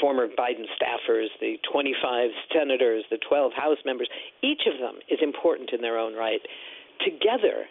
former 0.00 0.28
Biden 0.28 0.66
staffers, 0.76 1.28
the 1.40 1.56
25 1.70 2.30
senators, 2.52 3.04
the 3.10 3.18
12 3.28 3.52
House 3.52 3.78
members, 3.84 4.08
each 4.42 4.62
of 4.66 4.78
them 4.80 5.00
is 5.08 5.18
important 5.22 5.70
in 5.72 5.80
their 5.80 5.98
own 5.98 6.14
right. 6.14 6.40
Together, 7.04 7.66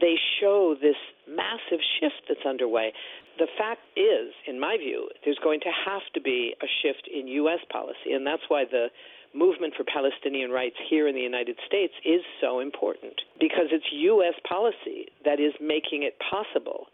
they 0.00 0.14
show 0.40 0.74
this 0.80 0.96
massive 1.26 1.82
shift 1.98 2.22
that's 2.28 2.46
underway. 2.46 2.92
The 3.38 3.48
fact 3.58 3.80
is, 3.96 4.34
in 4.46 4.58
my 4.58 4.76
view, 4.78 5.08
there's 5.24 5.38
going 5.42 5.60
to 5.60 5.72
have 5.86 6.02
to 6.14 6.20
be 6.20 6.54
a 6.62 6.66
shift 6.82 7.08
in 7.12 7.26
U.S. 7.46 7.60
policy, 7.70 8.12
and 8.12 8.26
that's 8.26 8.42
why 8.48 8.64
the 8.64 8.88
movement 9.34 9.74
for 9.76 9.84
Palestinian 9.84 10.50
rights 10.50 10.76
here 10.88 11.06
in 11.06 11.14
the 11.14 11.20
United 11.20 11.56
States 11.66 11.92
is 12.04 12.22
so 12.40 12.60
important 12.60 13.14
because 13.38 13.68
it's 13.70 13.84
U.S. 13.92 14.34
policy 14.48 15.06
that 15.24 15.38
is 15.38 15.52
making 15.60 16.02
it 16.02 16.16
possible 16.18 16.86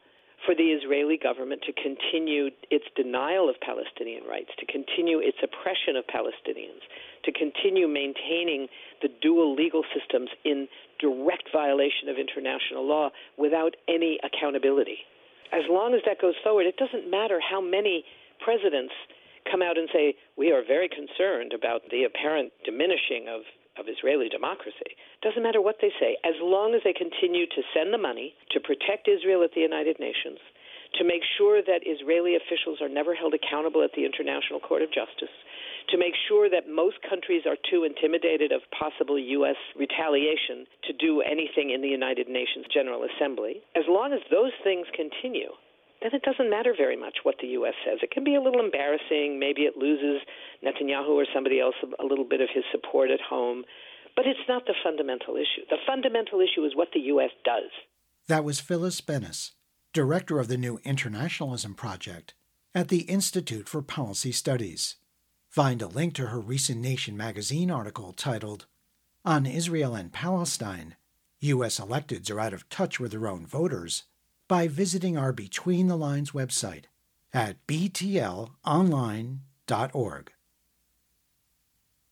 for 0.44 0.54
the 0.54 0.76
Israeli 0.76 1.16
government 1.16 1.62
to 1.62 1.72
continue 1.72 2.50
its 2.70 2.84
denial 2.96 3.48
of 3.48 3.56
Palestinian 3.60 4.24
rights, 4.24 4.50
to 4.58 4.66
continue 4.66 5.18
its 5.18 5.38
oppression 5.42 5.96
of 5.96 6.04
Palestinians, 6.06 6.84
to 7.24 7.32
continue 7.32 7.88
maintaining 7.88 8.68
the 9.00 9.08
dual 9.22 9.54
legal 9.54 9.82
systems 9.96 10.28
in 10.44 10.68
direct 11.00 11.48
violation 11.52 12.08
of 12.08 12.16
international 12.18 12.86
law 12.86 13.10
without 13.38 13.74
any 13.88 14.18
accountability. 14.22 14.98
As 15.52 15.62
long 15.68 15.94
as 15.94 16.00
that 16.04 16.20
goes 16.20 16.34
forward, 16.42 16.66
it 16.66 16.76
doesn't 16.76 17.10
matter 17.10 17.40
how 17.40 17.60
many 17.60 18.04
presidents 18.44 18.92
come 19.50 19.62
out 19.62 19.78
and 19.78 19.88
say, 19.92 20.14
We 20.36 20.52
are 20.52 20.62
very 20.66 20.88
concerned 20.88 21.52
about 21.52 21.82
the 21.90 22.04
apparent 22.04 22.52
diminishing 22.64 23.28
of 23.28 23.42
of 23.78 23.86
Israeli 23.88 24.28
democracy. 24.28 24.96
Doesn't 25.22 25.42
matter 25.42 25.60
what 25.60 25.76
they 25.80 25.90
say, 26.00 26.16
as 26.24 26.34
long 26.40 26.74
as 26.74 26.82
they 26.84 26.92
continue 26.92 27.46
to 27.46 27.62
send 27.74 27.92
the 27.92 27.98
money 27.98 28.34
to 28.52 28.60
protect 28.60 29.08
Israel 29.08 29.42
at 29.42 29.52
the 29.54 29.60
United 29.60 29.98
Nations, 29.98 30.38
to 30.98 31.04
make 31.04 31.22
sure 31.36 31.60
that 31.62 31.82
Israeli 31.82 32.36
officials 32.36 32.78
are 32.80 32.88
never 32.88 33.14
held 33.14 33.34
accountable 33.34 33.82
at 33.82 33.90
the 33.96 34.06
International 34.06 34.60
Court 34.60 34.82
of 34.82 34.94
Justice, 34.94 35.32
to 35.90 35.98
make 35.98 36.14
sure 36.28 36.48
that 36.48 36.70
most 36.70 36.96
countries 37.02 37.42
are 37.46 37.58
too 37.68 37.84
intimidated 37.84 38.52
of 38.52 38.62
possible 38.70 39.18
U.S. 39.18 39.58
retaliation 39.76 40.66
to 40.86 40.92
do 40.94 41.20
anything 41.20 41.70
in 41.74 41.82
the 41.82 41.90
United 41.90 42.28
Nations 42.28 42.66
General 42.72 43.04
Assembly. 43.04 43.60
As 43.76 43.84
long 43.88 44.12
as 44.12 44.20
those 44.30 44.54
things 44.62 44.86
continue, 44.94 45.50
then 46.04 46.12
it 46.12 46.22
doesn't 46.22 46.50
matter 46.50 46.74
very 46.76 46.96
much 46.96 47.18
what 47.22 47.36
the 47.40 47.46
U.S. 47.58 47.72
says. 47.82 48.00
It 48.02 48.10
can 48.10 48.24
be 48.24 48.34
a 48.34 48.40
little 48.42 48.60
embarrassing. 48.60 49.38
Maybe 49.40 49.62
it 49.62 49.78
loses 49.78 50.20
Netanyahu 50.62 51.08
or 51.08 51.24
somebody 51.32 51.60
else 51.60 51.74
a 51.98 52.04
little 52.04 52.26
bit 52.28 52.42
of 52.42 52.50
his 52.54 52.64
support 52.70 53.10
at 53.10 53.22
home. 53.22 53.64
But 54.14 54.26
it's 54.26 54.46
not 54.46 54.66
the 54.66 54.74
fundamental 54.84 55.36
issue. 55.36 55.64
The 55.70 55.78
fundamental 55.86 56.40
issue 56.40 56.62
is 56.66 56.76
what 56.76 56.88
the 56.92 57.00
U.S. 57.00 57.30
does. 57.42 57.70
That 58.28 58.44
was 58.44 58.60
Phyllis 58.60 59.00
Bennis, 59.00 59.52
director 59.94 60.38
of 60.38 60.48
the 60.48 60.58
new 60.58 60.78
Internationalism 60.84 61.74
Project 61.74 62.34
at 62.74 62.88
the 62.88 63.02
Institute 63.02 63.66
for 63.66 63.80
Policy 63.80 64.30
Studies. 64.30 64.96
Find 65.48 65.80
a 65.80 65.86
link 65.86 66.12
to 66.14 66.26
her 66.26 66.38
recent 66.38 66.82
Nation 66.82 67.16
magazine 67.16 67.70
article 67.70 68.12
titled, 68.12 68.66
On 69.24 69.46
Israel 69.46 69.94
and 69.94 70.12
Palestine 70.12 70.96
U.S. 71.40 71.80
electeds 71.80 72.30
are 72.30 72.40
out 72.40 72.52
of 72.52 72.68
touch 72.68 73.00
with 73.00 73.12
their 73.12 73.26
own 73.26 73.46
voters 73.46 74.04
by 74.48 74.68
visiting 74.68 75.16
our 75.16 75.32
Between 75.32 75.88
the 75.88 75.96
Lines 75.96 76.32
website 76.32 76.84
at 77.32 77.66
btlonline.org. 77.66 80.32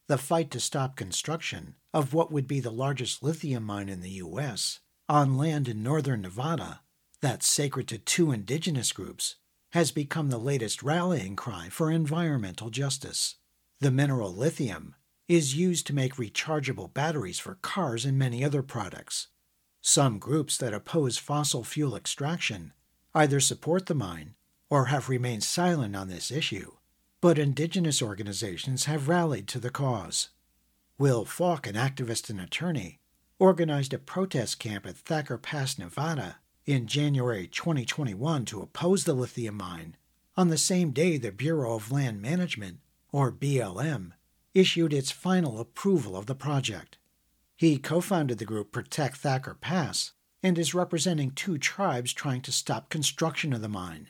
The 0.09 0.19
fight 0.19 0.51
to 0.51 0.61
stop 0.61 0.97
construction 0.97 1.77
of 1.95 2.12
what 2.12 2.33
would 2.33 2.47
be 2.47 2.61
the 2.61 2.71
largest 2.71 3.23
lithium 3.23 3.65
mine 3.65 3.89
in 3.89 4.01
the 4.01 4.11
U.S. 4.11 4.81
on 5.09 5.37
land 5.37 5.69
in 5.69 5.83
northern 5.83 6.23
Nevada 6.23 6.81
that's 7.21 7.47
sacred 7.47 7.87
to 7.89 7.99
two 7.99 8.33
indigenous 8.33 8.93
groups 8.93 9.37
has 9.71 9.91
become 9.91 10.29
the 10.29 10.39
latest 10.39 10.83
rallying 10.83 11.37
cry 11.37 11.69
for 11.71 11.91
environmental 11.91 12.69
justice. 12.69 13.37
The 13.81 13.91
mineral 13.91 14.35
lithium 14.35 14.95
is 15.29 15.57
used 15.57 15.87
to 15.87 15.95
make 15.95 16.17
rechargeable 16.17 16.93
batteries 16.93 17.39
for 17.39 17.59
cars 17.62 18.05
and 18.05 18.19
many 18.19 18.45
other 18.45 18.62
products. 18.62 19.29
Some 19.85 20.21
groups 20.21 20.57
that 20.59 20.73
oppose 20.73 21.19
fossil 21.19 21.65
fuel 21.65 21.97
extraction 21.97 22.73
either 23.15 23.41
support 23.41 23.87
the 23.87 23.95
mine 23.95 24.37
or 24.71 24.87
have 24.87 25.09
remained 25.09 25.43
silent 25.43 25.97
on 25.97 26.09
this 26.09 26.31
issue, 26.31 26.73
but 27.21 27.37
indigenous 27.37 28.01
organizations 28.01 28.85
have 28.85 29.09
rallied 29.09 29.49
to 29.49 29.59
the 29.59 29.71
cause. 29.71 30.29
Will 30.99 31.25
Falk, 31.25 31.67
an 31.67 31.75
activist 31.75 32.31
and 32.31 32.41
attorney, 32.41 33.01
organized 33.41 33.93
a 33.93 33.99
protest 33.99 34.61
camp 34.61 34.87
at 34.87 34.97
Thacker 34.97 35.37
Pass, 35.37 35.77
Nevada 35.77 36.37
in 36.65 36.87
January 36.87 37.49
2021 37.49 38.45
to 38.45 38.62
oppose 38.62 39.03
the 39.03 39.15
lithium 39.15 39.57
mine 39.57 39.97
on 40.37 40.49
the 40.49 40.57
same 40.57 40.93
day 40.93 41.19
the 41.19 41.33
Bureau 41.33 41.75
of 41.75 41.91
Land 41.91 42.23
Management, 42.23 42.79
or 43.11 43.33
BLM, 43.33 44.12
issued 44.55 44.93
its 44.93 45.11
final 45.11 45.59
approval 45.59 46.17
of 46.17 46.27
the 46.27 46.37
project. 46.37 46.99
He 47.62 47.78
co 47.78 48.00
founded 48.00 48.38
the 48.38 48.45
group 48.45 48.73
Protect 48.73 49.19
Thacker 49.19 49.54
Pass 49.54 50.14
and 50.42 50.59
is 50.59 50.75
representing 50.75 51.31
two 51.31 51.59
tribes 51.59 52.12
trying 52.12 52.40
to 52.40 52.50
stop 52.50 52.90
construction 52.90 53.52
of 53.52 53.62
the 53.62 53.69
mine. 53.69 54.09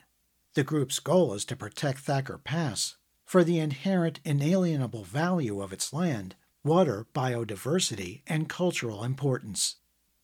The 0.55 0.63
group's 0.63 0.97
goal 0.97 1.35
is 1.35 1.45
to 1.45 1.55
protect 1.55 1.99
Thacker 1.99 2.39
Pass 2.39 2.95
for 3.25 3.43
the 3.43 3.59
inherent 3.59 4.19
inalienable 4.25 5.03
value 5.03 5.61
of 5.61 5.71
its 5.71 5.93
land, 5.93 6.33
water, 6.63 7.05
biodiversity, 7.13 8.23
and 8.25 8.49
cultural 8.49 9.03
importance. 9.03 9.75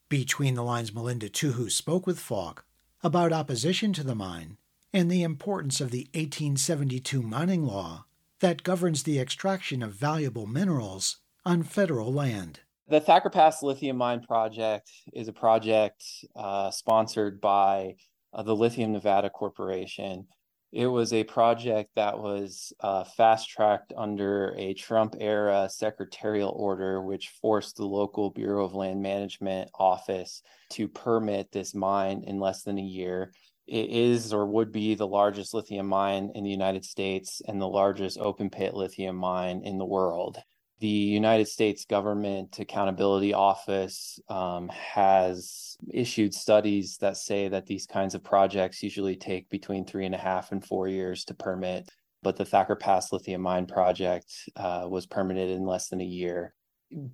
Between 0.08 0.54
the 0.54 0.64
lines, 0.64 0.92
Melinda 0.92 1.28
Tuhus 1.28 1.76
spoke 1.76 2.08
with 2.08 2.18
Falk 2.18 2.64
about 3.00 3.32
opposition 3.32 3.92
to 3.92 4.02
the 4.02 4.16
mine 4.16 4.56
and 4.92 5.08
the 5.08 5.22
importance 5.22 5.80
of 5.80 5.92
the 5.92 6.08
1872 6.14 7.22
mining 7.22 7.64
law 7.64 8.06
that 8.40 8.64
governs 8.64 9.04
the 9.04 9.20
extraction 9.20 9.84
of 9.84 9.92
valuable 9.92 10.48
minerals 10.48 11.18
on 11.46 11.62
federal 11.62 12.12
land. 12.12 12.58
The 12.90 12.98
Thacker 12.98 13.30
Pass 13.30 13.62
Lithium 13.62 13.96
Mine 13.98 14.20
Project 14.20 14.90
is 15.12 15.28
a 15.28 15.32
project 15.32 16.02
uh, 16.34 16.72
sponsored 16.72 17.40
by 17.40 17.94
uh, 18.32 18.42
the 18.42 18.56
Lithium 18.56 18.90
Nevada 18.90 19.30
Corporation. 19.30 20.26
It 20.72 20.88
was 20.88 21.12
a 21.12 21.22
project 21.22 21.90
that 21.94 22.18
was 22.18 22.72
uh, 22.80 23.04
fast 23.04 23.48
tracked 23.48 23.92
under 23.96 24.56
a 24.58 24.74
Trump 24.74 25.14
era 25.20 25.68
secretarial 25.70 26.50
order, 26.50 27.00
which 27.00 27.28
forced 27.40 27.76
the 27.76 27.86
local 27.86 28.30
Bureau 28.30 28.64
of 28.64 28.74
Land 28.74 29.00
Management 29.00 29.70
office 29.72 30.42
to 30.70 30.88
permit 30.88 31.52
this 31.52 31.76
mine 31.76 32.24
in 32.26 32.40
less 32.40 32.64
than 32.64 32.76
a 32.76 32.82
year. 32.82 33.32
It 33.68 33.88
is 33.88 34.32
or 34.32 34.46
would 34.46 34.72
be 34.72 34.96
the 34.96 35.06
largest 35.06 35.54
lithium 35.54 35.86
mine 35.86 36.32
in 36.34 36.42
the 36.42 36.50
United 36.50 36.84
States 36.84 37.40
and 37.46 37.60
the 37.60 37.68
largest 37.68 38.18
open 38.18 38.50
pit 38.50 38.74
lithium 38.74 39.14
mine 39.14 39.62
in 39.64 39.78
the 39.78 39.86
world 39.86 40.42
the 40.80 40.88
United 40.88 41.46
States 41.46 41.84
Government 41.84 42.58
Accountability 42.58 43.34
Office 43.34 44.18
um, 44.28 44.68
has 44.70 45.76
issued 45.92 46.34
studies 46.34 46.96
that 46.98 47.18
say 47.18 47.48
that 47.48 47.66
these 47.66 47.86
kinds 47.86 48.14
of 48.14 48.24
projects 48.24 48.82
usually 48.82 49.14
take 49.14 49.50
between 49.50 49.84
three 49.84 50.06
and 50.06 50.14
a 50.14 50.18
half 50.18 50.52
and 50.52 50.64
four 50.64 50.88
years 50.88 51.24
to 51.26 51.34
permit. 51.34 51.90
But 52.22 52.36
the 52.36 52.46
Thacker 52.46 52.76
Pass 52.76 53.12
lithium 53.12 53.42
mine 53.42 53.66
project 53.66 54.32
uh, 54.56 54.86
was 54.88 55.06
permitted 55.06 55.50
in 55.50 55.66
less 55.66 55.88
than 55.88 56.00
a 56.00 56.04
year. 56.04 56.54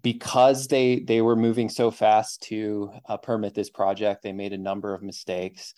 Because 0.00 0.68
they 0.68 1.00
they 1.00 1.20
were 1.20 1.37
moving 1.37 1.68
so 1.68 1.90
fast 1.90 2.42
to 2.44 2.90
uh, 3.08 3.16
permit 3.16 3.52
this 3.52 3.68
project, 3.68 4.23
they 4.23 4.32
made 4.32 4.52
a 4.52 4.58
number 4.58 4.94
of 4.94 5.02
mistakes. 5.02 5.75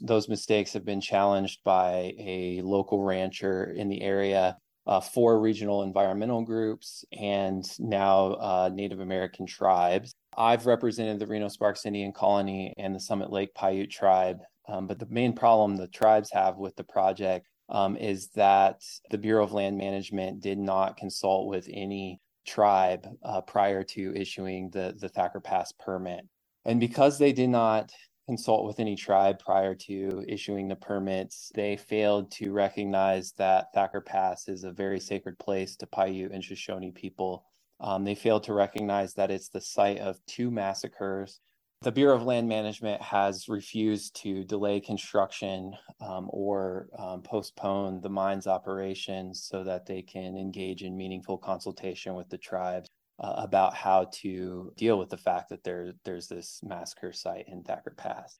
Those 0.00 0.28
mistakes 0.28 0.72
have 0.72 0.84
been 0.84 1.00
challenged 1.00 1.62
by 1.64 2.14
a 2.18 2.60
local 2.62 3.02
rancher 3.02 3.72
in 3.76 3.88
the 3.88 4.00
area 4.00 4.56
uh, 4.86 5.00
four 5.00 5.40
regional 5.40 5.82
environmental 5.82 6.42
groups, 6.42 7.04
and 7.12 7.64
now 7.78 8.32
uh, 8.34 8.70
Native 8.72 9.00
American 9.00 9.46
tribes. 9.46 10.12
I've 10.36 10.66
represented 10.66 11.18
the 11.18 11.26
Reno 11.26 11.48
Sparks 11.48 11.86
Indian 11.86 12.12
Colony 12.12 12.72
and 12.78 12.94
the 12.94 13.00
Summit 13.00 13.30
Lake 13.30 13.54
Paiute 13.54 13.90
tribe. 13.90 14.40
Um, 14.68 14.86
but 14.86 14.98
the 14.98 15.06
main 15.10 15.32
problem 15.32 15.76
the 15.76 15.88
tribes 15.88 16.30
have 16.32 16.56
with 16.56 16.76
the 16.76 16.84
project 16.84 17.48
um, 17.68 17.96
is 17.96 18.28
that 18.30 18.80
the 19.10 19.18
Bureau 19.18 19.44
of 19.44 19.52
Land 19.52 19.76
Management 19.76 20.40
did 20.40 20.58
not 20.58 20.96
consult 20.96 21.48
with 21.48 21.68
any 21.70 22.20
tribe 22.46 23.06
uh, 23.24 23.40
prior 23.40 23.82
to 23.82 24.14
issuing 24.14 24.70
the, 24.70 24.94
the 24.98 25.08
Thacker 25.08 25.40
Pass 25.40 25.72
permit. 25.72 26.26
And 26.64 26.78
because 26.80 27.18
they 27.18 27.32
did 27.32 27.48
not 27.48 27.92
consult 28.26 28.66
with 28.66 28.80
any 28.80 28.96
tribe 28.96 29.38
prior 29.38 29.74
to 29.74 30.24
issuing 30.28 30.68
the 30.68 30.76
permits. 30.76 31.50
They 31.54 31.76
failed 31.76 32.30
to 32.32 32.52
recognize 32.52 33.32
that 33.32 33.72
Thacker 33.74 34.00
Pass 34.00 34.48
is 34.48 34.64
a 34.64 34.72
very 34.72 35.00
sacred 35.00 35.38
place 35.38 35.76
to 35.76 35.86
Paiute 35.86 36.32
and 36.32 36.42
Shoshone 36.42 36.92
people. 36.92 37.44
Um, 37.80 38.04
they 38.04 38.14
failed 38.14 38.44
to 38.44 38.54
recognize 38.54 39.14
that 39.14 39.30
it's 39.30 39.48
the 39.48 39.60
site 39.60 39.98
of 39.98 40.24
two 40.26 40.50
massacres. 40.50 41.40
The 41.82 41.90
Bureau 41.90 42.14
of 42.14 42.22
Land 42.22 42.48
Management 42.48 43.02
has 43.02 43.48
refused 43.48 44.14
to 44.22 44.44
delay 44.44 44.78
construction 44.78 45.72
um, 46.00 46.28
or 46.30 46.88
um, 46.96 47.22
postpone 47.22 48.00
the 48.00 48.08
mine's 48.08 48.46
operations 48.46 49.48
so 49.50 49.64
that 49.64 49.84
they 49.84 50.00
can 50.00 50.36
engage 50.36 50.84
in 50.84 50.96
meaningful 50.96 51.38
consultation 51.38 52.14
with 52.14 52.28
the 52.28 52.38
tribes 52.38 52.88
uh, 53.22 53.34
about 53.36 53.74
how 53.74 54.08
to 54.12 54.72
deal 54.76 54.98
with 54.98 55.10
the 55.10 55.16
fact 55.16 55.48
that 55.50 55.64
there 55.64 55.92
there's 56.04 56.28
this 56.28 56.60
massacre 56.62 57.12
site 57.12 57.46
in 57.48 57.62
Thacker 57.62 57.94
Pass. 57.96 58.38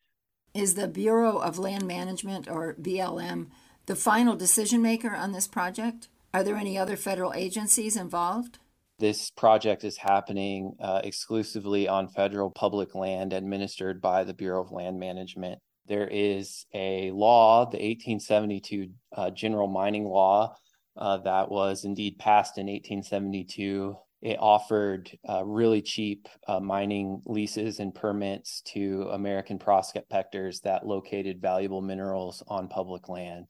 Is 0.55 0.75
the 0.75 0.89
Bureau 0.89 1.39
of 1.39 1.59
Land 1.59 1.87
Management 1.87 2.49
or 2.49 2.75
BLM 2.75 3.47
the 3.87 3.97
final 3.97 4.37
decision 4.37 4.83
maker 4.83 5.15
on 5.15 5.33
this 5.33 5.47
project? 5.47 6.09
Are 6.35 6.43
there 6.45 6.57
any 6.57 6.77
other 6.79 6.97
federal 6.97 7.33
agencies 7.35 7.97
involved? 7.97 8.59
This 8.99 9.31
project 9.31 9.85
is 9.85 9.97
happening 9.97 10.77
uh, 10.81 11.01
exclusively 11.03 11.89
on 11.89 12.09
federal 12.09 12.51
public 12.51 12.95
land 12.95 13.33
administered 13.33 14.01
by 14.01 14.25
the 14.25 14.35
Bureau 14.35 14.63
of 14.63 14.71
Land 14.71 15.01
Management. 15.01 15.59
There 15.87 16.07
is 16.07 16.67
a 16.73 17.11
law, 17.11 17.65
the 17.65 17.79
1872 17.79 18.91
uh, 19.17 19.31
General 19.31 19.67
Mining 19.67 20.05
Law, 20.05 20.55
uh, 20.97 21.17
that 21.19 21.51
was 21.51 21.85
indeed 21.85 22.19
passed 22.19 22.59
in 22.59 22.67
1872 22.67 23.97
it 24.23 24.39
offered 24.41 25.11
uh, 25.29 25.45
really 25.45 25.83
cheap 25.83 26.29
uh, 26.47 26.61
mining 26.61 27.21
leases 27.27 27.81
and 27.81 27.93
permits 27.93 28.63
to 28.63 29.09
American 29.11 29.59
prospectors 29.59 30.61
that 30.61 30.87
located 30.87 31.43
valuable 31.43 31.83
minerals 31.83 32.43
on 32.47 32.69
public 32.69 33.09
land. 33.09 33.47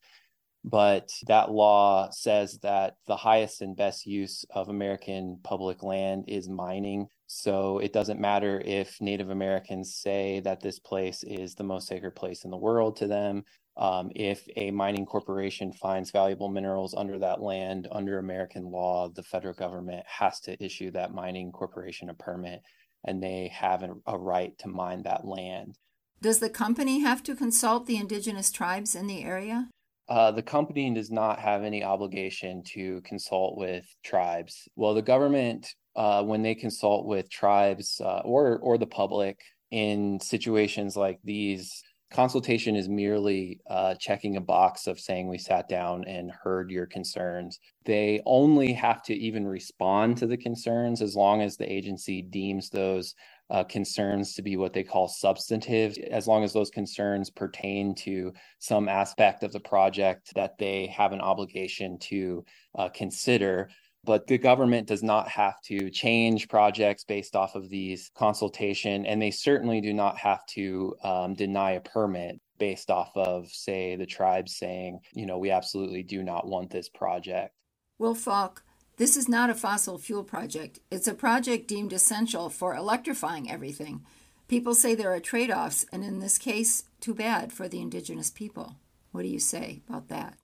But 0.64 1.10
that 1.26 1.50
law 1.50 2.10
says 2.10 2.58
that 2.62 2.94
the 3.06 3.16
highest 3.16 3.60
and 3.62 3.76
best 3.76 4.06
use 4.06 4.44
of 4.50 4.68
American 4.68 5.40
public 5.42 5.82
land 5.82 6.24
is 6.28 6.48
mining. 6.48 7.08
So 7.26 7.78
it 7.78 7.92
doesn't 7.92 8.20
matter 8.20 8.62
if 8.64 9.00
Native 9.00 9.30
Americans 9.30 9.96
say 9.96 10.40
that 10.40 10.60
this 10.60 10.78
place 10.78 11.24
is 11.24 11.54
the 11.54 11.64
most 11.64 11.88
sacred 11.88 12.14
place 12.14 12.44
in 12.44 12.50
the 12.50 12.56
world 12.56 12.96
to 12.96 13.08
them. 13.08 13.42
Um, 13.76 14.10
if 14.14 14.46
a 14.56 14.70
mining 14.70 15.06
corporation 15.06 15.72
finds 15.72 16.10
valuable 16.10 16.48
minerals 16.48 16.94
under 16.94 17.18
that 17.20 17.40
land 17.40 17.88
under 17.90 18.18
American 18.18 18.70
law, 18.70 19.08
the 19.08 19.22
federal 19.22 19.54
government 19.54 20.04
has 20.06 20.40
to 20.40 20.62
issue 20.62 20.90
that 20.90 21.14
mining 21.14 21.52
corporation 21.52 22.10
a 22.10 22.14
permit 22.14 22.60
and 23.04 23.22
they 23.22 23.48
have 23.48 23.82
a, 23.82 23.94
a 24.06 24.18
right 24.18 24.56
to 24.58 24.68
mine 24.68 25.02
that 25.02 25.24
land. 25.24 25.78
Does 26.20 26.38
the 26.38 26.50
company 26.50 27.00
have 27.00 27.22
to 27.24 27.34
consult 27.34 27.86
the 27.86 27.96
indigenous 27.96 28.50
tribes 28.50 28.94
in 28.94 29.06
the 29.06 29.24
area? 29.24 29.68
Uh, 30.08 30.30
the 30.30 30.42
company 30.42 30.92
does 30.94 31.10
not 31.10 31.38
have 31.38 31.62
any 31.62 31.82
obligation 31.82 32.62
to 32.74 33.00
consult 33.00 33.56
with 33.56 33.84
tribes. 34.04 34.68
Well, 34.76 34.94
the 34.94 35.02
government, 35.02 35.74
uh, 35.96 36.22
when 36.22 36.42
they 36.42 36.54
consult 36.54 37.06
with 37.06 37.30
tribes 37.30 38.00
uh, 38.00 38.20
or 38.24 38.58
or 38.58 38.78
the 38.78 38.86
public 38.86 39.40
in 39.70 40.20
situations 40.20 40.96
like 40.96 41.18
these, 41.24 41.82
consultation 42.12 42.76
is 42.76 42.88
merely 42.88 43.60
uh, 43.68 43.94
checking 43.94 44.36
a 44.36 44.40
box 44.40 44.86
of 44.86 45.00
saying 45.00 45.28
we 45.28 45.38
sat 45.38 45.68
down 45.68 46.04
and 46.04 46.30
heard 46.30 46.70
your 46.70 46.86
concerns. 46.86 47.58
They 47.84 48.20
only 48.26 48.72
have 48.74 49.02
to 49.04 49.14
even 49.14 49.46
respond 49.46 50.18
to 50.18 50.26
the 50.26 50.36
concerns 50.36 51.02
as 51.02 51.16
long 51.16 51.42
as 51.42 51.56
the 51.56 51.70
agency 51.70 52.22
deems 52.22 52.68
those 52.68 53.14
uh, 53.50 53.64
concerns 53.64 54.34
to 54.34 54.42
be 54.42 54.56
what 54.56 54.72
they 54.72 54.82
call 54.82 55.08
substantive, 55.08 55.98
as 56.10 56.26
long 56.26 56.44
as 56.44 56.52
those 56.52 56.70
concerns 56.70 57.28
pertain 57.28 57.94
to 57.94 58.32
some 58.58 58.88
aspect 58.88 59.42
of 59.42 59.52
the 59.52 59.60
project 59.60 60.32
that 60.34 60.56
they 60.58 60.86
have 60.86 61.12
an 61.12 61.20
obligation 61.20 61.98
to 61.98 62.44
uh, 62.78 62.88
consider 62.88 63.68
but 64.04 64.26
the 64.26 64.38
government 64.38 64.88
does 64.88 65.02
not 65.02 65.28
have 65.28 65.60
to 65.62 65.90
change 65.90 66.48
projects 66.48 67.04
based 67.04 67.36
off 67.36 67.54
of 67.54 67.68
these 67.68 68.10
consultation 68.16 69.06
and 69.06 69.20
they 69.20 69.30
certainly 69.30 69.80
do 69.80 69.92
not 69.92 70.18
have 70.18 70.44
to 70.46 70.94
um, 71.04 71.34
deny 71.34 71.72
a 71.72 71.80
permit 71.80 72.40
based 72.58 72.90
off 72.90 73.10
of 73.16 73.48
say 73.48 73.96
the 73.96 74.06
tribe 74.06 74.48
saying 74.48 74.98
you 75.12 75.26
know 75.26 75.38
we 75.38 75.50
absolutely 75.50 76.02
do 76.02 76.22
not 76.22 76.46
want 76.46 76.70
this 76.70 76.88
project. 76.88 77.54
Will 77.98 78.14
falk 78.14 78.62
this 78.98 79.16
is 79.16 79.28
not 79.28 79.50
a 79.50 79.54
fossil 79.54 79.98
fuel 79.98 80.22
project. 80.22 80.78
It's 80.90 81.08
a 81.08 81.14
project 81.14 81.66
deemed 81.66 81.92
essential 81.92 82.50
for 82.50 82.76
electrifying 82.76 83.50
everything. 83.50 84.04
People 84.48 84.74
say 84.74 84.94
there 84.94 85.12
are 85.14 85.20
trade-offs 85.20 85.86
and 85.92 86.04
in 86.04 86.20
this 86.20 86.36
case 86.36 86.84
too 87.00 87.14
bad 87.14 87.52
for 87.52 87.68
the 87.68 87.80
indigenous 87.80 88.30
people. 88.30 88.76
What 89.10 89.22
do 89.22 89.28
you 89.28 89.38
say 89.38 89.82
about 89.88 90.08
that? 90.08 90.36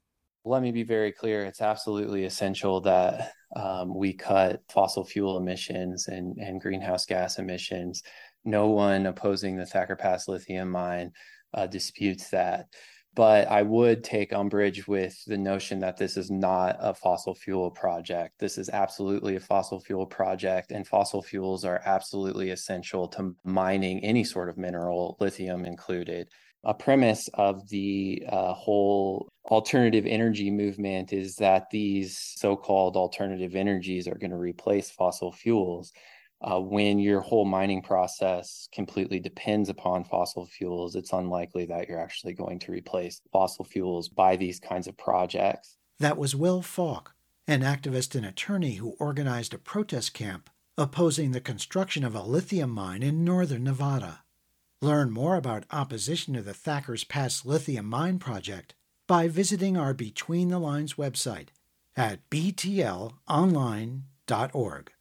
Let 0.44 0.62
me 0.62 0.73
be 0.73 0.83
very 0.83 1.12
clear. 1.12 1.44
It's 1.44 1.61
absolutely 1.61 2.25
essential 2.25 2.81
that 2.83 3.33
um, 3.56 3.94
we 3.94 4.12
cut 4.12 4.62
fossil 4.68 5.04
fuel 5.04 5.37
emissions 5.37 6.08
and, 6.08 6.37
and 6.38 6.61
greenhouse 6.61 7.06
gas 7.06 7.38
emissions. 7.38 8.02
No 8.44 8.68
one 8.68 9.06
opposing 9.06 9.56
the 9.56 9.66
Thacker 9.66 9.96
Pass 9.96 10.28
lithium 10.28 10.70
mine 10.70 11.12
uh, 11.54 11.66
disputes 11.66 12.30
that. 12.30 12.66
But 13.14 13.48
I 13.48 13.62
would 13.62 14.04
take 14.04 14.32
umbrage 14.32 14.87
with 14.87 15.24
the 15.26 15.38
notion 15.38 15.80
that 15.80 15.96
this 15.96 16.16
is 16.16 16.30
not 16.30 16.76
a 16.78 16.94
fossil 16.94 17.34
fuel 17.34 17.70
project. 17.70 18.38
This 18.38 18.58
is 18.58 18.68
absolutely 18.68 19.34
a 19.34 19.40
fossil 19.40 19.80
fuel 19.80 20.06
project, 20.06 20.70
and 20.70 20.87
fossil 20.87 21.22
fuels 21.22 21.64
are 21.64 21.82
absolutely 21.84 22.50
essential 22.50 23.08
to 23.08 23.34
mining 23.42 24.04
any 24.04 24.22
sort 24.22 24.48
of 24.48 24.56
mineral, 24.56 25.16
lithium 25.18 25.64
included 25.64 26.28
a 26.64 26.75
premise 26.75 27.29
of 27.35 27.68
the 27.68 28.25
uh, 28.29 28.53
whole 28.53 29.29
alternative 29.47 30.05
energy 30.07 30.51
movement 30.51 31.12
is 31.12 31.37
that 31.37 31.71
these 31.71 32.18
so-called 32.37 32.97
alternative 32.97 33.55
energies 33.55 34.07
are 34.09 34.18
going 34.18 34.31
to 34.31 34.37
replace 34.37 34.90
fossil 34.90 35.33
fuels. 35.33 35.92
Uh, 36.40 36.61
when 36.61 36.99
your 36.99 37.21
whole 37.21 37.44
mining 37.44 37.83
process 37.83 38.68
completely 38.73 39.18
depends 39.18 39.68
upon 39.68 40.05
fossil 40.05 40.47
fuels, 40.47 40.94
it's 40.94 41.12
unlikely 41.12 41.66
that 41.66 41.88
you're 41.88 42.01
actually 42.01 42.33
going 42.33 42.59
to 42.59 42.71
replace 42.71 43.21
fossil 43.33 43.64
fuels 43.64 44.09
by 44.09 44.37
these 44.37 44.61
kinds 44.61 44.87
of 44.87 44.97
projects. 44.97 45.77
That 45.99 46.16
was 46.16 46.37
Will 46.37 46.62
Falk, 46.62 47.14
an 47.49 47.62
activist 47.62 48.14
and 48.14 48.25
attorney 48.25 48.75
who 48.75 48.94
organized 49.01 49.53
a 49.53 49.59
protest 49.59 50.14
camp 50.14 50.49
opposing 50.77 51.33
the 51.33 51.40
construction 51.40 52.05
of 52.05 52.14
a 52.14 52.23
lithium 52.23 52.71
mine 52.71 53.03
in 53.03 53.25
northern 53.25 53.64
Nevada. 53.64 54.21
Learn 54.80 55.10
more 55.10 55.34
about 55.34 55.64
opposition 55.72 56.34
to 56.34 56.42
the 56.42 56.54
Thackers 56.54 57.02
Pass 57.02 57.44
lithium 57.44 57.86
mine 57.86 58.20
project 58.20 58.76
by 59.08 59.26
visiting 59.26 59.76
our 59.76 59.92
Between 59.92 60.50
the 60.50 60.60
Lines 60.60 60.94
website 60.94 61.48
at 61.96 62.20
btlonline.org. 62.30 64.92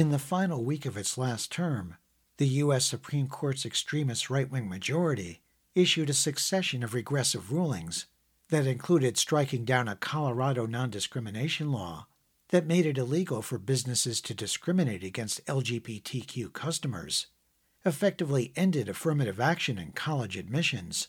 In 0.00 0.08
the 0.08 0.18
final 0.18 0.64
week 0.64 0.86
of 0.86 0.96
its 0.96 1.18
last 1.18 1.52
term, 1.52 1.96
the 2.38 2.48
U.S. 2.64 2.86
Supreme 2.86 3.28
Court's 3.28 3.66
extremist 3.66 4.30
right 4.30 4.50
wing 4.50 4.66
majority 4.66 5.42
issued 5.74 6.08
a 6.08 6.14
succession 6.14 6.82
of 6.82 6.94
regressive 6.94 7.52
rulings 7.52 8.06
that 8.48 8.66
included 8.66 9.18
striking 9.18 9.66
down 9.66 9.88
a 9.88 9.96
Colorado 9.96 10.64
non 10.64 10.88
discrimination 10.88 11.70
law 11.70 12.06
that 12.48 12.64
made 12.64 12.86
it 12.86 12.96
illegal 12.96 13.42
for 13.42 13.58
businesses 13.58 14.22
to 14.22 14.32
discriminate 14.32 15.04
against 15.04 15.44
LGBTQ 15.44 16.50
customers, 16.54 17.26
effectively 17.84 18.54
ended 18.56 18.88
affirmative 18.88 19.38
action 19.38 19.76
in 19.76 19.92
college 19.92 20.38
admissions, 20.38 21.08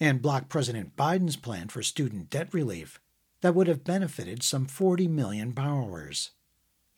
and 0.00 0.22
blocked 0.22 0.48
President 0.48 0.96
Biden's 0.96 1.36
plan 1.36 1.68
for 1.68 1.82
student 1.82 2.30
debt 2.30 2.54
relief 2.54 2.98
that 3.42 3.54
would 3.54 3.66
have 3.66 3.84
benefited 3.84 4.42
some 4.42 4.64
40 4.64 5.06
million 5.06 5.50
borrowers. 5.50 6.30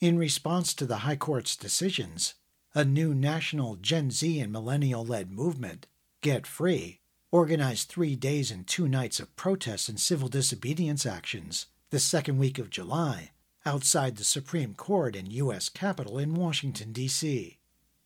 In 0.04 0.18
response 0.18 0.74
to 0.74 0.84
the 0.84 0.98
High 0.98 1.16
Court's 1.16 1.56
decisions, 1.56 2.34
a 2.74 2.84
new 2.84 3.14
national 3.14 3.76
Gen 3.76 4.10
Z 4.10 4.38
and 4.38 4.52
millennial 4.52 5.02
led 5.02 5.30
movement, 5.30 5.86
Get 6.20 6.46
Free, 6.46 7.00
organized 7.32 7.88
three 7.88 8.14
days 8.14 8.50
and 8.50 8.66
two 8.66 8.86
nights 8.86 9.18
of 9.18 9.34
protests 9.34 9.88
and 9.88 9.98
civil 9.98 10.28
disobedience 10.28 11.06
actions 11.06 11.68
the 11.88 11.98
second 11.98 12.36
week 12.36 12.58
of 12.58 12.68
July 12.68 13.30
outside 13.64 14.16
the 14.16 14.24
Supreme 14.24 14.74
Court 14.74 15.16
and 15.16 15.32
U.S. 15.32 15.70
Capitol 15.70 16.18
in 16.18 16.34
Washington, 16.34 16.92
D.C. 16.92 17.56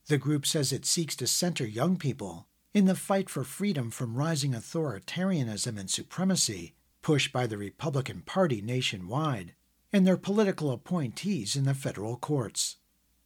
The 0.07 0.19
group 0.19 0.47
says 0.47 0.73
it 0.73 0.87
seeks 0.87 1.17
to 1.17 1.27
center 1.27 1.67
young 1.67 1.97
people 1.97 2.47
in 2.73 2.85
the 2.85 2.95
fight 2.95 3.29
for 3.29 3.43
freedom 3.43 3.91
from 3.91 4.15
rising 4.15 4.53
authoritarianism 4.53 5.77
and 5.77 5.91
supremacy 5.91 6.77
pushed 7.03 7.33
by 7.33 7.49
the 7.49 7.59
Republican 7.59 8.23
Party 8.23 8.63
nationwide 8.63 9.55
and 9.93 10.07
their 10.07 10.17
political 10.17 10.71
appointees 10.71 11.57
in 11.57 11.65
the 11.65 11.75
federal 11.75 12.17
courts. 12.17 12.77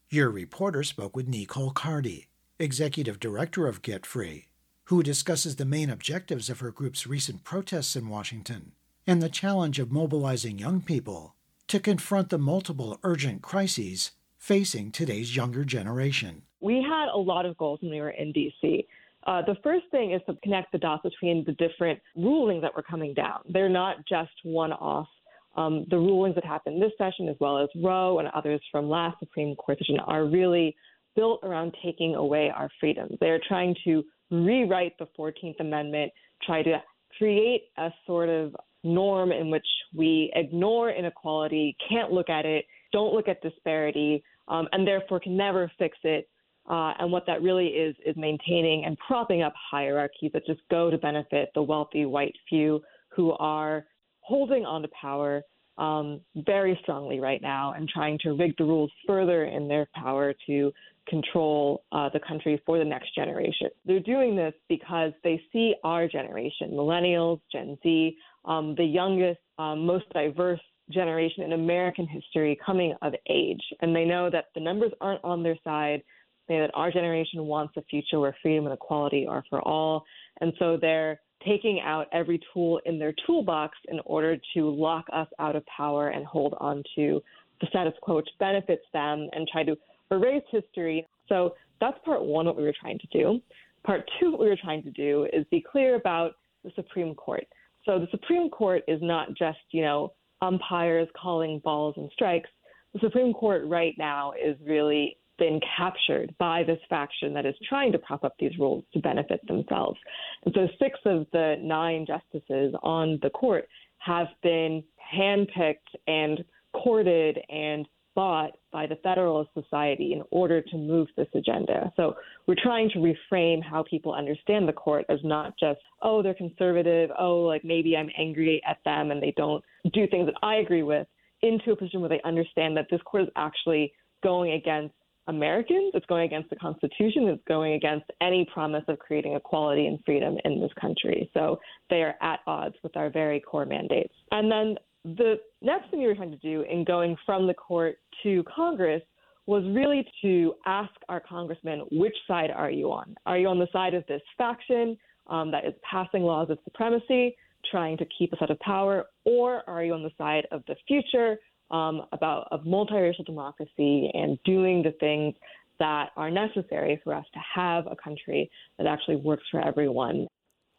Your 0.09 0.31
reporter 0.31 0.83
spoke 0.83 1.17
with 1.17 1.29
Nicole 1.29 1.71
Carty, 1.71 2.29
executive 2.59 3.19
director 3.19 3.67
of 3.67 3.83
Get 3.83 4.07
Free, 4.07 4.49
who 4.85 5.03
discusses 5.03 5.57
the 5.57 5.65
main 5.65 5.91
objectives 5.91 6.51
of 6.51 6.61
her 6.61 6.71
group's 6.71 7.07
recent 7.07 7.45
protests 7.45 7.97
in 7.97 8.09
Washington 8.09 8.73
and 9.07 9.23
the 9.23 9.29
challenge 9.29 9.79
of 9.79 9.91
mobilizing 9.91 10.59
young 10.59 10.81
people 10.81 11.35
to 11.69 11.81
confront 11.81 12.29
the 12.29 12.39
multiple 12.39 12.99
urgent 13.03 13.43
crises 13.43 14.13
facing 14.39 14.91
today's 14.91 15.35
younger 15.35 15.65
generation. 15.65 16.43
We 16.61 16.85
had 16.87 17.09
a 17.09 17.19
lot 17.19 17.47
of 17.47 17.57
goals 17.57 17.81
when 17.81 17.91
we 17.91 18.01
were 18.01 18.11
in 18.11 18.33
DC. 18.33 18.87
Uh, 19.27 19.43
the 19.43 19.57
first 19.63 19.85
thing 19.91 20.13
is 20.13 20.21
to 20.27 20.37
connect 20.43 20.73
the 20.73 20.79
dots 20.79 21.03
between 21.03 21.45
the 21.45 21.53
different 21.53 22.01
rulings 22.17 22.63
that 22.63 22.75
were 22.75 22.83
coming 22.83 23.15
down. 23.15 23.41
They're 23.49 23.69
not 23.69 24.05
just 24.07 24.33
one 24.43 24.73
off 24.73 25.09
um, 25.55 25.87
the 25.91 25.99
rulings 25.99 26.35
that 26.35 26.45
happened 26.45 26.81
this 26.81 26.93
session, 26.97 27.29
as 27.29 27.37
well 27.41 27.59
as 27.59 27.69
Roe 27.77 28.19
and 28.19 28.29
others 28.29 28.61
from 28.71 28.89
last 28.89 29.19
Supreme 29.19 29.55
Court 29.57 29.79
session, 29.79 29.99
are 30.01 30.25
really 30.25 30.75
built 31.15 31.41
around 31.43 31.75
taking 31.85 32.15
away 32.15 32.51
our 32.55 32.71
freedoms. 32.81 33.17
They 33.21 33.29
are 33.29 33.41
trying 33.47 33.75
to 33.85 34.03
rewrite 34.31 34.99
the 34.99 35.09
14th 35.19 35.61
Amendment, 35.61 36.11
try 36.43 36.63
to 36.63 36.83
create 37.19 37.65
a 37.77 37.91
sort 38.07 38.29
of 38.29 38.57
norm 38.83 39.31
in 39.31 39.51
which 39.51 39.67
we 39.95 40.33
ignore 40.35 40.91
inequality, 40.91 41.77
can't 41.89 42.11
look 42.11 42.29
at 42.29 42.47
it, 42.47 42.65
don't 42.93 43.15
look 43.15 43.29
at 43.29 43.43
disparity, 43.43 44.25
um, 44.49 44.67
and 44.73 44.87
therefore 44.87 45.21
can 45.21 45.37
never 45.37 45.71
fix 45.79 45.97
it. 46.05 46.29
Uh, 46.69 46.93
and 47.01 47.11
what 47.11 47.27
that 47.27 47.43
really 47.43 47.69
is 47.69 47.95
is 48.07 48.15
maintaining 48.17 48.85
and 48.85 48.97
propping 48.99 49.43
up 49.43 49.53
hierarchies 49.71 50.31
that 50.33 50.47
just 50.47 50.61
go 50.71 50.91
to 50.91 50.99
benefit 50.99 51.51
the 51.55 51.63
wealthy 51.63 52.07
white 52.07 52.35
few 52.49 52.81
who 53.09 53.33
are 53.33 53.85
holding 54.23 54.65
on 54.65 54.83
to 54.83 54.89
power 55.01 55.43
um, 55.79 56.21
very 56.37 56.79
strongly 56.83 57.19
right 57.21 57.41
now 57.41 57.73
and 57.73 57.89
trying 57.89 58.19
to 58.23 58.33
rig 58.33 58.55
the 58.59 58.65
rules 58.65 58.91
further 59.07 59.45
in 59.45 59.69
their 59.69 59.89
power 59.95 60.35
to 60.47 60.73
control 61.09 61.83
uh, 61.93 62.09
the 62.13 62.21
country 62.21 62.63
for 62.65 62.79
the 62.79 62.85
next 62.85 63.15
generation. 63.15 63.69
They're 63.85 64.01
doing 64.01 64.37
this 64.37 64.55
because 64.69 65.13
they 65.25 65.43
see 65.53 65.75
our 65.83 66.07
generation, 66.07 66.71
millennials, 66.73 67.41
Gen 67.51 67.77
Z, 67.83 68.17
um, 68.45 68.75
the 68.77 68.85
youngest, 68.85 69.41
um, 69.59 69.85
most 69.85 70.05
diverse 70.13 70.61
generation 70.91 71.45
in 71.45 71.53
American 71.53 72.07
history 72.07 72.59
coming 72.65 72.95
of 73.03 73.15
age. 73.29 73.63
And 73.81 73.95
they 73.95 74.05
know 74.05 74.31
that 74.31 74.47
the 74.55 74.61
numbers 74.61 74.93
aren't 75.01 75.25
on 75.25 75.43
their 75.43 75.57
side. 75.65 76.03
They 76.49 76.55
know 76.55 76.67
that 76.67 76.75
our 76.75 76.91
generation 76.93 77.45
wants 77.45 77.75
a 77.77 77.83
future 77.83 78.21
where 78.21 78.37
freedom 78.43 78.67
and 78.67 78.75
equality 78.75 79.27
are 79.27 79.45
for 79.49 79.61
all. 79.63 80.05
And 80.41 80.53
so 80.59 80.77
they're 80.81 81.21
taking 81.47 81.81
out 81.81 82.07
every 82.13 82.41
tool 82.53 82.81
in 82.85 82.99
their 82.99 83.15
toolbox 83.27 83.77
in 83.89 84.01
order 84.05 84.37
to 84.55 84.71
lock 84.71 85.07
us 85.13 85.29
out 85.39 85.57
of 85.57 85.65
power 85.67 86.09
and 86.09 86.25
hold 86.27 86.55
on 86.59 86.83
to 86.97 87.23
the 87.61 87.67
status 87.69 87.95
quo, 88.03 88.17
which 88.17 88.29
benefits 88.39 88.85
them, 88.93 89.29
and 89.33 89.49
try 89.51 89.63
to 89.63 89.77
erase 90.11 90.43
history. 90.51 91.07
So 91.29 91.55
that's 91.81 91.99
part 92.05 92.25
one, 92.25 92.47
what 92.47 92.57
we 92.57 92.65
were 92.65 92.75
trying 92.79 92.99
to 92.99 93.07
do. 93.13 93.41
Part 93.85 94.09
two, 94.19 94.33
what 94.33 94.41
we 94.41 94.49
were 94.49 94.59
trying 94.63 94.83
to 94.85 94.91
do 94.91 95.27
is 95.33 95.45
be 95.51 95.61
clear 95.61 95.97
about 95.97 96.33
the 96.65 96.71
Supreme 96.75 97.15
Court. 97.15 97.45
So 97.85 97.99
the 97.99 98.09
Supreme 98.11 98.49
Court 98.49 98.83
is 98.87 99.01
not 99.03 99.29
just, 99.37 99.59
you 99.71 99.83
know, 99.83 100.13
umpires 100.41 101.09
calling 101.21 101.61
balls 101.65 101.95
and 101.97 102.11
strikes. 102.13 102.51
The 102.95 103.01
Supreme 103.01 103.33
Court 103.33 103.63
right 103.67 103.95
now 103.99 104.33
is 104.33 104.57
really 104.67 105.17
been 105.43 105.59
captured 105.77 106.33
by 106.39 106.63
this 106.63 106.79
faction 106.89 107.35
that 107.35 107.45
is 107.45 107.55
trying 107.69 107.91
to 107.91 107.99
prop 107.99 108.23
up 108.23 108.33
these 108.39 108.57
rules 108.61 108.85
to 108.93 109.01
benefit 109.01 109.41
themselves. 109.49 109.99
And 110.45 110.55
so 110.55 110.69
six 110.79 110.97
of 111.05 111.27
the 111.33 111.57
nine 111.61 112.07
justices 112.07 112.73
on 112.85 113.19
the 113.25 113.31
court 113.31 113.67
have 113.99 114.29
been 114.45 114.85
handpicked 115.13 115.91
and 116.07 116.45
courted 116.73 117.41
and 117.49 117.89
bought 118.15 118.53
by 118.73 118.87
the 118.87 118.95
Federalist 119.03 119.51
Society 119.53 120.13
in 120.13 120.23
order 120.31 120.63
to 120.63 120.77
move 120.77 121.09
this 121.17 121.27
agenda. 121.35 121.93
So 121.97 122.15
we're 122.47 122.63
trying 122.63 122.89
to 122.91 123.01
reframe 123.01 123.65
how 123.65 123.83
people 123.91 124.15
understand 124.15 124.69
the 124.69 124.73
court 124.73 125.05
as 125.09 125.19
not 125.25 125.55
just, 125.59 125.81
oh, 126.03 126.23
they're 126.23 126.35
conservative, 126.35 127.11
oh, 127.19 127.41
like 127.41 127.65
maybe 127.65 127.97
I'm 127.97 128.11
angry 128.17 128.63
at 128.69 128.79
them 128.85 129.11
and 129.11 129.21
they 129.21 129.35
don't 129.37 129.65
do 129.93 130.07
things 130.07 130.27
that 130.27 130.37
I 130.41 130.57
agree 130.57 130.85
with, 130.85 131.09
into 131.41 131.73
a 131.73 131.77
position 131.77 132.01
where 132.01 132.11
they 132.11 132.21
understand 132.25 132.77
that 132.77 132.87
this 132.93 133.01
court 133.05 133.25
is 133.25 133.29
actually 133.35 133.93
going 134.23 134.53
against 134.53 134.95
Americans. 135.29 135.93
It's 135.95 136.07
going 136.07 136.25
against 136.25 136.51
the 136.51 136.57
Constitution. 136.57 137.29
It's 137.29 137.43
going 137.47 137.75
against 137.75 138.07
any 138.21 138.47
promise 138.53 138.85
of 138.89 138.99
creating 138.99 139.35
equality 139.35 139.87
and 139.87 139.99
freedom 140.05 140.37
in 140.45 140.61
this 140.61 140.73
country. 140.81 141.31
So 141.35 141.61
they 141.91 142.03
are 142.03 142.15
at 142.21 142.41
odds 142.47 142.77
with 142.83 142.97
our 142.97 143.11
very 143.11 143.41
core 143.41 143.67
mandates. 143.67 144.15
And 144.31 144.51
then 144.51 144.77
the 145.05 145.37
next 145.61 145.91
thing 145.91 146.01
we 146.01 146.07
were 146.07 146.15
trying 146.15 146.31
to 146.31 146.37
do 146.39 146.63
in 146.63 146.85
going 146.85 147.17
from 147.25 147.47
the 147.47 147.55
court 147.55 147.97
to 148.23 148.45
Congress 148.55 149.03
was 149.47 149.65
really 149.75 150.07
to 150.23 150.55
ask 150.67 150.93
our 151.09 151.21
congressmen, 151.21 151.85
which 151.91 152.15
side 152.29 152.51
are 152.51 152.71
you 152.71 152.93
on? 152.93 153.15
Are 153.27 153.39
you 153.39 153.49
on 153.49 153.59
the 153.59 153.67
side 153.73 153.95
of 153.95 154.05
this 154.07 154.23
faction 154.39 154.97
um, 155.27 155.51
that 155.51 155.65
is 155.65 155.75
passing 155.89 156.23
laws 156.23 156.51
of 156.51 156.59
supremacy, 156.65 157.37
trying 157.71 157.97
to 157.97 158.07
keep 158.17 158.33
us 158.33 158.39
out 158.41 158.51
of 158.51 158.59
power, 158.61 159.07
or 159.25 159.69
are 159.69 159.83
you 159.83 159.95
on 159.95 160.03
the 160.03 160.11
side 160.17 160.47
of 160.53 160.63
the 160.69 160.77
future? 160.87 161.39
Um, 161.71 162.03
about 162.13 162.49
a 162.51 162.59
multiracial 162.59 163.25
democracy 163.25 164.11
and 164.15 164.39
doing 164.45 164.83
the 164.83 164.93
things 165.01 165.35
that 165.79 166.11
are 166.17 166.31
necessary 166.31 167.01
for 167.03 167.15
us 167.15 167.25
to 167.33 167.41
have 167.55 167.87
a 167.87 167.97
country 167.97 168.51
that 168.79 168.87
actually 168.87 169.17
works 169.17 169.45
for 169.51 169.61
everyone. 169.61 170.27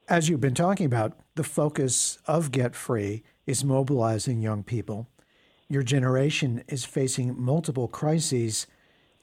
As 0.08 0.30
you've 0.30 0.41
been 0.41 0.54
talking 0.54 0.86
about, 0.86 1.17
the 1.36 1.43
focus 1.43 2.17
of 2.26 2.52
Get 2.52 2.76
Free 2.76 3.24
is 3.46 3.63
mobilizing 3.63 4.41
young 4.41 4.63
people. 4.63 5.08
Your 5.69 5.84
generation 5.84 6.63
is 6.67 6.86
facing 6.86 7.39
multiple 7.39 7.88
crises. 7.88 8.67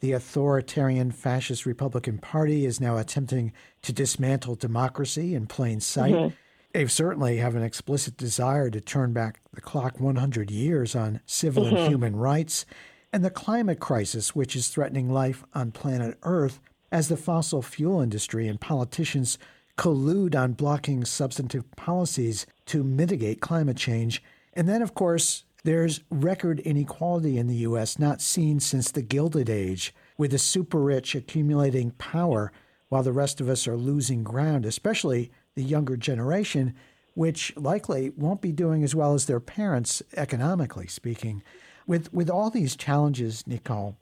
The 0.01 0.12
authoritarian 0.12 1.12
fascist 1.12 1.66
Republican 1.66 2.18
Party 2.18 2.64
is 2.64 2.81
now 2.81 2.96
attempting 2.96 3.53
to 3.83 3.92
dismantle 3.92 4.55
democracy 4.55 5.35
in 5.35 5.46
plain 5.46 5.81
sight. 5.81 6.14
Mm-hmm. 6.14 6.35
They 6.72 6.87
certainly 6.87 7.38
have 7.38 7.56
an 7.56 7.62
explicit 7.62 8.16
desire 8.16 8.70
to 8.70 8.80
turn 8.80 9.12
back 9.12 9.40
the 9.52 9.61
clock 9.61 9.98
100 9.98 10.50
years 10.50 10.94
on 10.94 11.20
civil 11.26 11.64
mm-hmm. 11.64 11.76
and 11.76 11.88
human 11.88 12.16
rights, 12.16 12.64
and 13.12 13.24
the 13.24 13.30
climate 13.30 13.80
crisis, 13.80 14.37
which 14.37 14.54
is 14.54 14.68
threatening 14.68 15.11
life 15.11 15.42
on 15.52 15.72
planet 15.72 16.16
Earth 16.22 16.61
as 16.92 17.09
the 17.09 17.16
fossil 17.16 17.61
fuel 17.61 18.00
industry 18.00 18.46
and 18.46 18.61
politicians 18.61 19.37
collude 19.76 20.37
on 20.37 20.52
blocking 20.52 21.04
substantive 21.04 21.68
policies 21.72 22.46
to 22.66 22.85
mitigate 22.85 23.40
climate 23.40 23.76
change. 23.76 24.22
And 24.52 24.68
then, 24.68 24.83
of 24.83 24.94
course, 24.94 25.44
There's 25.62 26.00
record 26.11 26.61
inequality 26.61 27.37
in 27.37 27.46
the 27.46 27.56
U.S. 27.56 27.98
not 27.98 28.22
seen 28.22 28.61
since 28.61 28.90
the 28.90 29.02
Gilded 29.02 29.50
Age, 29.50 29.94
with 30.16 30.30
the 30.30 30.38
super 30.38 30.80
rich 30.80 31.14
accumulating 31.14 31.90
power 31.92 32.50
while 32.88 33.02
the 33.02 33.12
rest 33.12 33.40
of 33.40 33.48
us 33.48 33.68
are 33.68 33.76
losing 33.76 34.24
ground, 34.24 34.64
especially 34.64 35.30
the 35.57 35.63
younger 35.63 35.97
generation, 35.97 36.75
which 37.15 37.55
likely 37.57 38.11
won't 38.11 38.41
be 38.41 38.53
doing 38.53 38.83
as 38.85 38.95
well 38.95 39.15
as 39.15 39.27
their 39.27 39.41
parents, 39.41 40.03
economically 40.17 40.87
speaking. 40.87 41.43
With, 41.87 42.13
with 42.13 42.31
all 42.31 42.51
these 42.51 42.77
challenges, 42.77 43.47
Nicole, 43.47 43.97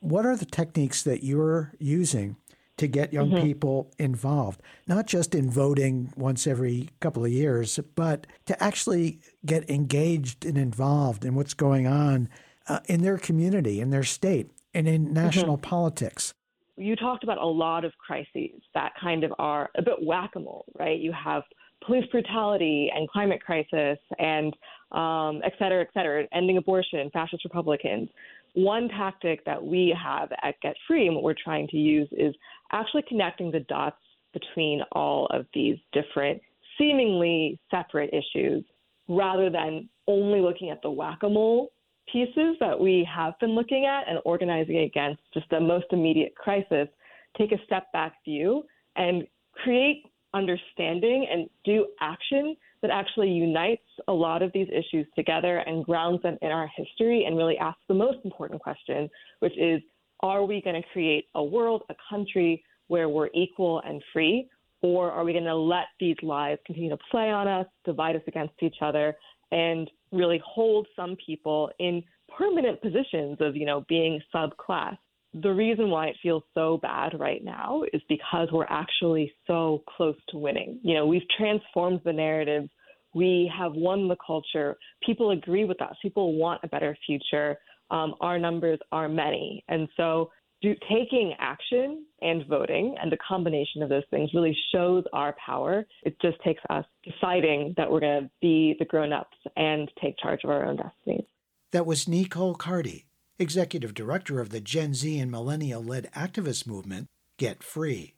what 0.00 0.26
are 0.26 0.36
the 0.36 0.46
techniques 0.46 1.02
that 1.02 1.22
you're 1.22 1.72
using 1.78 2.36
to 2.76 2.86
get 2.86 3.12
young 3.12 3.30
mm-hmm. 3.30 3.42
people 3.42 3.92
involved, 3.98 4.60
not 4.86 5.06
just 5.06 5.34
in 5.34 5.48
voting 5.48 6.12
once 6.16 6.46
every 6.46 6.88
couple 7.00 7.24
of 7.24 7.30
years, 7.30 7.78
but 7.94 8.26
to 8.46 8.62
actually 8.62 9.20
get 9.46 9.68
engaged 9.70 10.44
and 10.44 10.58
involved 10.58 11.24
in 11.24 11.34
what's 11.34 11.54
going 11.54 11.86
on 11.86 12.28
uh, 12.68 12.80
in 12.86 13.02
their 13.02 13.18
community, 13.18 13.80
in 13.80 13.90
their 13.90 14.02
state, 14.02 14.50
and 14.72 14.88
in 14.88 15.12
national 15.12 15.56
mm-hmm. 15.56 15.68
politics. 15.68 16.34
You 16.76 16.96
talked 16.96 17.22
about 17.22 17.38
a 17.38 17.46
lot 17.46 17.84
of 17.84 17.92
crises 17.98 18.60
that 18.74 18.92
kind 19.00 19.24
of 19.24 19.32
are 19.38 19.70
a 19.76 19.82
bit 19.82 19.94
whack 20.02 20.32
a 20.36 20.40
mole, 20.40 20.64
right? 20.78 20.98
You 20.98 21.12
have 21.12 21.42
police 21.86 22.04
brutality 22.10 22.90
and 22.94 23.08
climate 23.08 23.40
crisis 23.44 23.98
and 24.18 24.56
um, 24.92 25.40
et 25.44 25.52
cetera, 25.58 25.82
et 25.82 25.88
cetera, 25.94 26.26
ending 26.32 26.56
abortion, 26.56 27.10
fascist 27.12 27.44
Republicans. 27.44 28.08
One 28.54 28.88
tactic 28.88 29.44
that 29.44 29.62
we 29.62 29.96
have 30.00 30.30
at 30.42 30.60
Get 30.62 30.76
Free 30.86 31.06
and 31.06 31.14
what 31.14 31.24
we're 31.24 31.34
trying 31.42 31.68
to 31.68 31.76
use 31.76 32.08
is 32.12 32.34
actually 32.72 33.02
connecting 33.08 33.50
the 33.50 33.60
dots 33.60 33.96
between 34.32 34.82
all 34.92 35.26
of 35.26 35.46
these 35.54 35.76
different 35.92 36.40
seemingly 36.78 37.58
separate 37.70 38.10
issues 38.12 38.64
rather 39.08 39.50
than 39.50 39.88
only 40.08 40.40
looking 40.40 40.70
at 40.70 40.82
the 40.82 40.90
whack 40.90 41.18
a 41.22 41.28
mole 41.28 41.72
pieces 42.10 42.56
that 42.60 42.78
we 42.78 43.06
have 43.14 43.38
been 43.40 43.50
looking 43.50 43.86
at 43.86 44.08
and 44.08 44.18
organizing 44.24 44.78
against 44.78 45.20
just 45.32 45.48
the 45.50 45.60
most 45.60 45.86
immediate 45.90 46.34
crisis, 46.34 46.88
take 47.36 47.52
a 47.52 47.58
step 47.64 47.90
back 47.92 48.14
view 48.24 48.64
and 48.96 49.24
create 49.62 50.04
understanding 50.34 51.26
and 51.30 51.48
do 51.64 51.86
action 52.00 52.56
that 52.82 52.90
actually 52.90 53.30
unites 53.30 53.82
a 54.08 54.12
lot 54.12 54.42
of 54.42 54.52
these 54.52 54.68
issues 54.68 55.06
together 55.16 55.58
and 55.58 55.84
grounds 55.84 56.20
them 56.22 56.36
in 56.42 56.50
our 56.50 56.68
history 56.76 57.24
and 57.24 57.36
really 57.36 57.56
asks 57.56 57.80
the 57.88 57.94
most 57.94 58.18
important 58.24 58.60
question, 58.60 59.08
which 59.40 59.56
is 59.56 59.80
are 60.20 60.44
we 60.44 60.60
going 60.60 60.80
to 60.80 60.88
create 60.92 61.26
a 61.34 61.42
world, 61.42 61.82
a 61.90 61.94
country 62.10 62.62
where 62.88 63.08
we're 63.08 63.30
equal 63.34 63.80
and 63.86 64.02
free? 64.12 64.48
Or 64.82 65.10
are 65.10 65.24
we 65.24 65.32
going 65.32 65.44
to 65.44 65.54
let 65.54 65.86
these 65.98 66.16
lies 66.22 66.58
continue 66.66 66.90
to 66.90 66.98
play 67.10 67.30
on 67.30 67.48
us, 67.48 67.66
divide 67.86 68.16
us 68.16 68.22
against 68.26 68.54
each 68.60 68.76
other, 68.82 69.16
and 69.50 69.90
really 70.12 70.40
hold 70.44 70.86
some 70.96 71.16
people 71.24 71.70
in 71.78 72.02
permanent 72.36 72.80
positions 72.80 73.38
of, 73.40 73.56
you 73.56 73.66
know, 73.66 73.84
being 73.88 74.20
subclass. 74.34 74.96
The 75.42 75.52
reason 75.52 75.90
why 75.90 76.06
it 76.06 76.16
feels 76.22 76.44
so 76.54 76.78
bad 76.80 77.18
right 77.18 77.42
now 77.44 77.82
is 77.92 78.00
because 78.08 78.48
we're 78.52 78.66
actually 78.68 79.32
so 79.46 79.82
close 79.96 80.16
to 80.28 80.38
winning. 80.38 80.78
You 80.82 80.94
know, 80.94 81.06
we've 81.06 81.28
transformed 81.36 82.00
the 82.04 82.12
narrative. 82.12 82.68
We 83.14 83.50
have 83.56 83.72
won 83.74 84.08
the 84.08 84.16
culture. 84.24 84.76
People 85.04 85.30
agree 85.30 85.64
with 85.64 85.80
us. 85.82 85.96
People 86.02 86.34
want 86.34 86.60
a 86.62 86.68
better 86.68 86.96
future. 87.04 87.56
Um, 87.90 88.14
our 88.20 88.38
numbers 88.38 88.78
are 88.92 89.08
many. 89.08 89.64
And 89.68 89.88
so 89.96 90.30
do, 90.64 90.74
taking 90.88 91.34
action 91.38 92.04
and 92.22 92.46
voting 92.46 92.96
and 93.00 93.12
the 93.12 93.16
combination 93.16 93.82
of 93.82 93.88
those 93.88 94.04
things 94.10 94.30
really 94.34 94.56
shows 94.72 95.04
our 95.12 95.34
power. 95.44 95.84
It 96.02 96.20
just 96.20 96.40
takes 96.42 96.62
us 96.70 96.84
deciding 97.04 97.74
that 97.76 97.90
we're 97.90 98.00
going 98.00 98.24
to 98.24 98.30
be 98.40 98.76
the 98.78 98.84
grown 98.84 99.12
ups 99.12 99.36
and 99.56 99.90
take 100.02 100.18
charge 100.18 100.40
of 100.44 100.50
our 100.50 100.64
own 100.64 100.76
destinies. 100.76 101.26
That 101.72 101.86
was 101.86 102.08
Nicole 102.08 102.54
Carty, 102.54 103.06
Executive 103.38 103.94
Director 103.94 104.40
of 104.40 104.50
the 104.50 104.60
Gen 104.60 104.94
Z 104.94 105.18
and 105.18 105.30
Millennial 105.30 105.82
led 105.82 106.10
activist 106.12 106.66
movement, 106.66 107.08
Get 107.36 107.62
Free. 107.62 108.14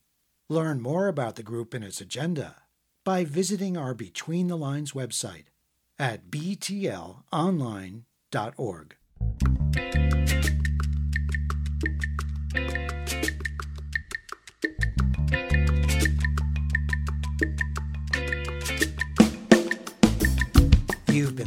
Learn 0.48 0.80
more 0.80 1.08
about 1.08 1.34
the 1.36 1.42
group 1.42 1.74
and 1.74 1.84
its 1.84 2.00
agenda 2.00 2.62
by 3.04 3.24
visiting 3.24 3.76
our 3.76 3.94
Between 3.94 4.48
the 4.48 4.56
Lines 4.56 4.92
website 4.92 5.44
at 5.98 6.30
btlonline.org. 6.30 8.96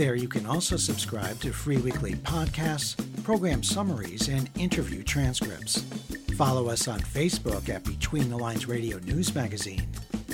There 0.00 0.14
you 0.14 0.28
can 0.28 0.46
also 0.46 0.78
subscribe 0.78 1.40
to 1.40 1.52
free 1.52 1.76
weekly 1.76 2.14
podcasts, 2.14 2.96
program 3.22 3.62
summaries, 3.62 4.28
and 4.28 4.48
interview 4.58 5.02
transcripts. 5.02 5.82
Follow 6.38 6.70
us 6.70 6.88
on 6.88 7.00
Facebook 7.00 7.68
at 7.68 7.84
Between 7.84 8.30
the 8.30 8.38
Lines 8.38 8.66
Radio 8.66 8.96
News 9.00 9.34
Magazine 9.34 9.86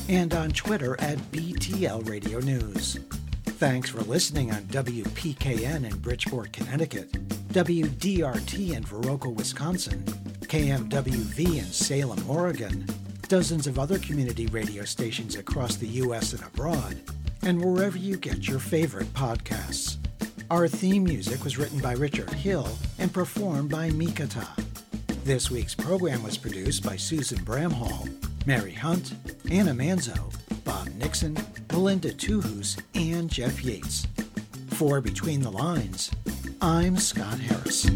and 0.09 0.33
on 0.35 0.51
Twitter 0.51 0.95
at 1.01 1.19
BTL 1.33 2.09
Radio 2.09 2.39
News. 2.39 3.01
Thanks 3.59 3.91
for 3.91 4.03
listening 4.03 4.53
on 4.53 4.63
WPKN 4.67 5.91
in 5.91 5.99
Bridgeport, 5.99 6.53
Connecticut, 6.53 7.11
WDRT 7.49 8.73
in 8.73 8.85
Viroqua, 8.85 9.35
Wisconsin, 9.35 10.05
KMWV 10.43 11.59
in 11.59 11.65
Salem, 11.65 12.31
Oregon, 12.31 12.87
dozens 13.27 13.67
of 13.67 13.81
other 13.81 13.99
community 13.99 14.47
radio 14.47 14.85
stations 14.85 15.35
across 15.35 15.75
the 15.75 15.89
U.S. 15.89 16.35
and 16.35 16.43
abroad, 16.45 16.97
and 17.47 17.65
wherever 17.65 17.97
you 17.97 18.17
get 18.17 18.49
your 18.49 18.59
favorite 18.59 19.07
podcasts. 19.15 19.99
Our 20.51 20.67
theme 20.67 21.05
music 21.05 21.45
was 21.45 21.57
written 21.57 21.79
by 21.79 21.93
Richard 21.93 22.33
Hill 22.33 22.69
and 22.99 23.15
performed 23.15 23.71
by 23.71 23.91
Mikata. 23.91 24.49
This 25.23 25.49
week's 25.49 25.75
program 25.75 26.25
was 26.25 26.37
produced 26.37 26.83
by 26.85 26.97
Susan 26.97 27.39
Bramhall, 27.39 28.09
Mary 28.47 28.73
Hunt, 28.73 29.15
Anna 29.49 29.73
Manzo, 29.73 30.35
Bob 30.65 30.89
Nixon, 30.97 31.37
Melinda 31.71 32.13
Tuhus, 32.13 32.81
and 32.97 33.31
Jeff 33.31 33.63
Yates. 33.63 34.09
For 34.71 35.01
Between 35.01 35.41
the 35.41 35.51
Lines, 35.51 36.11
I'm 36.61 36.97
Scott 36.97 37.39
Harris. 37.39 37.87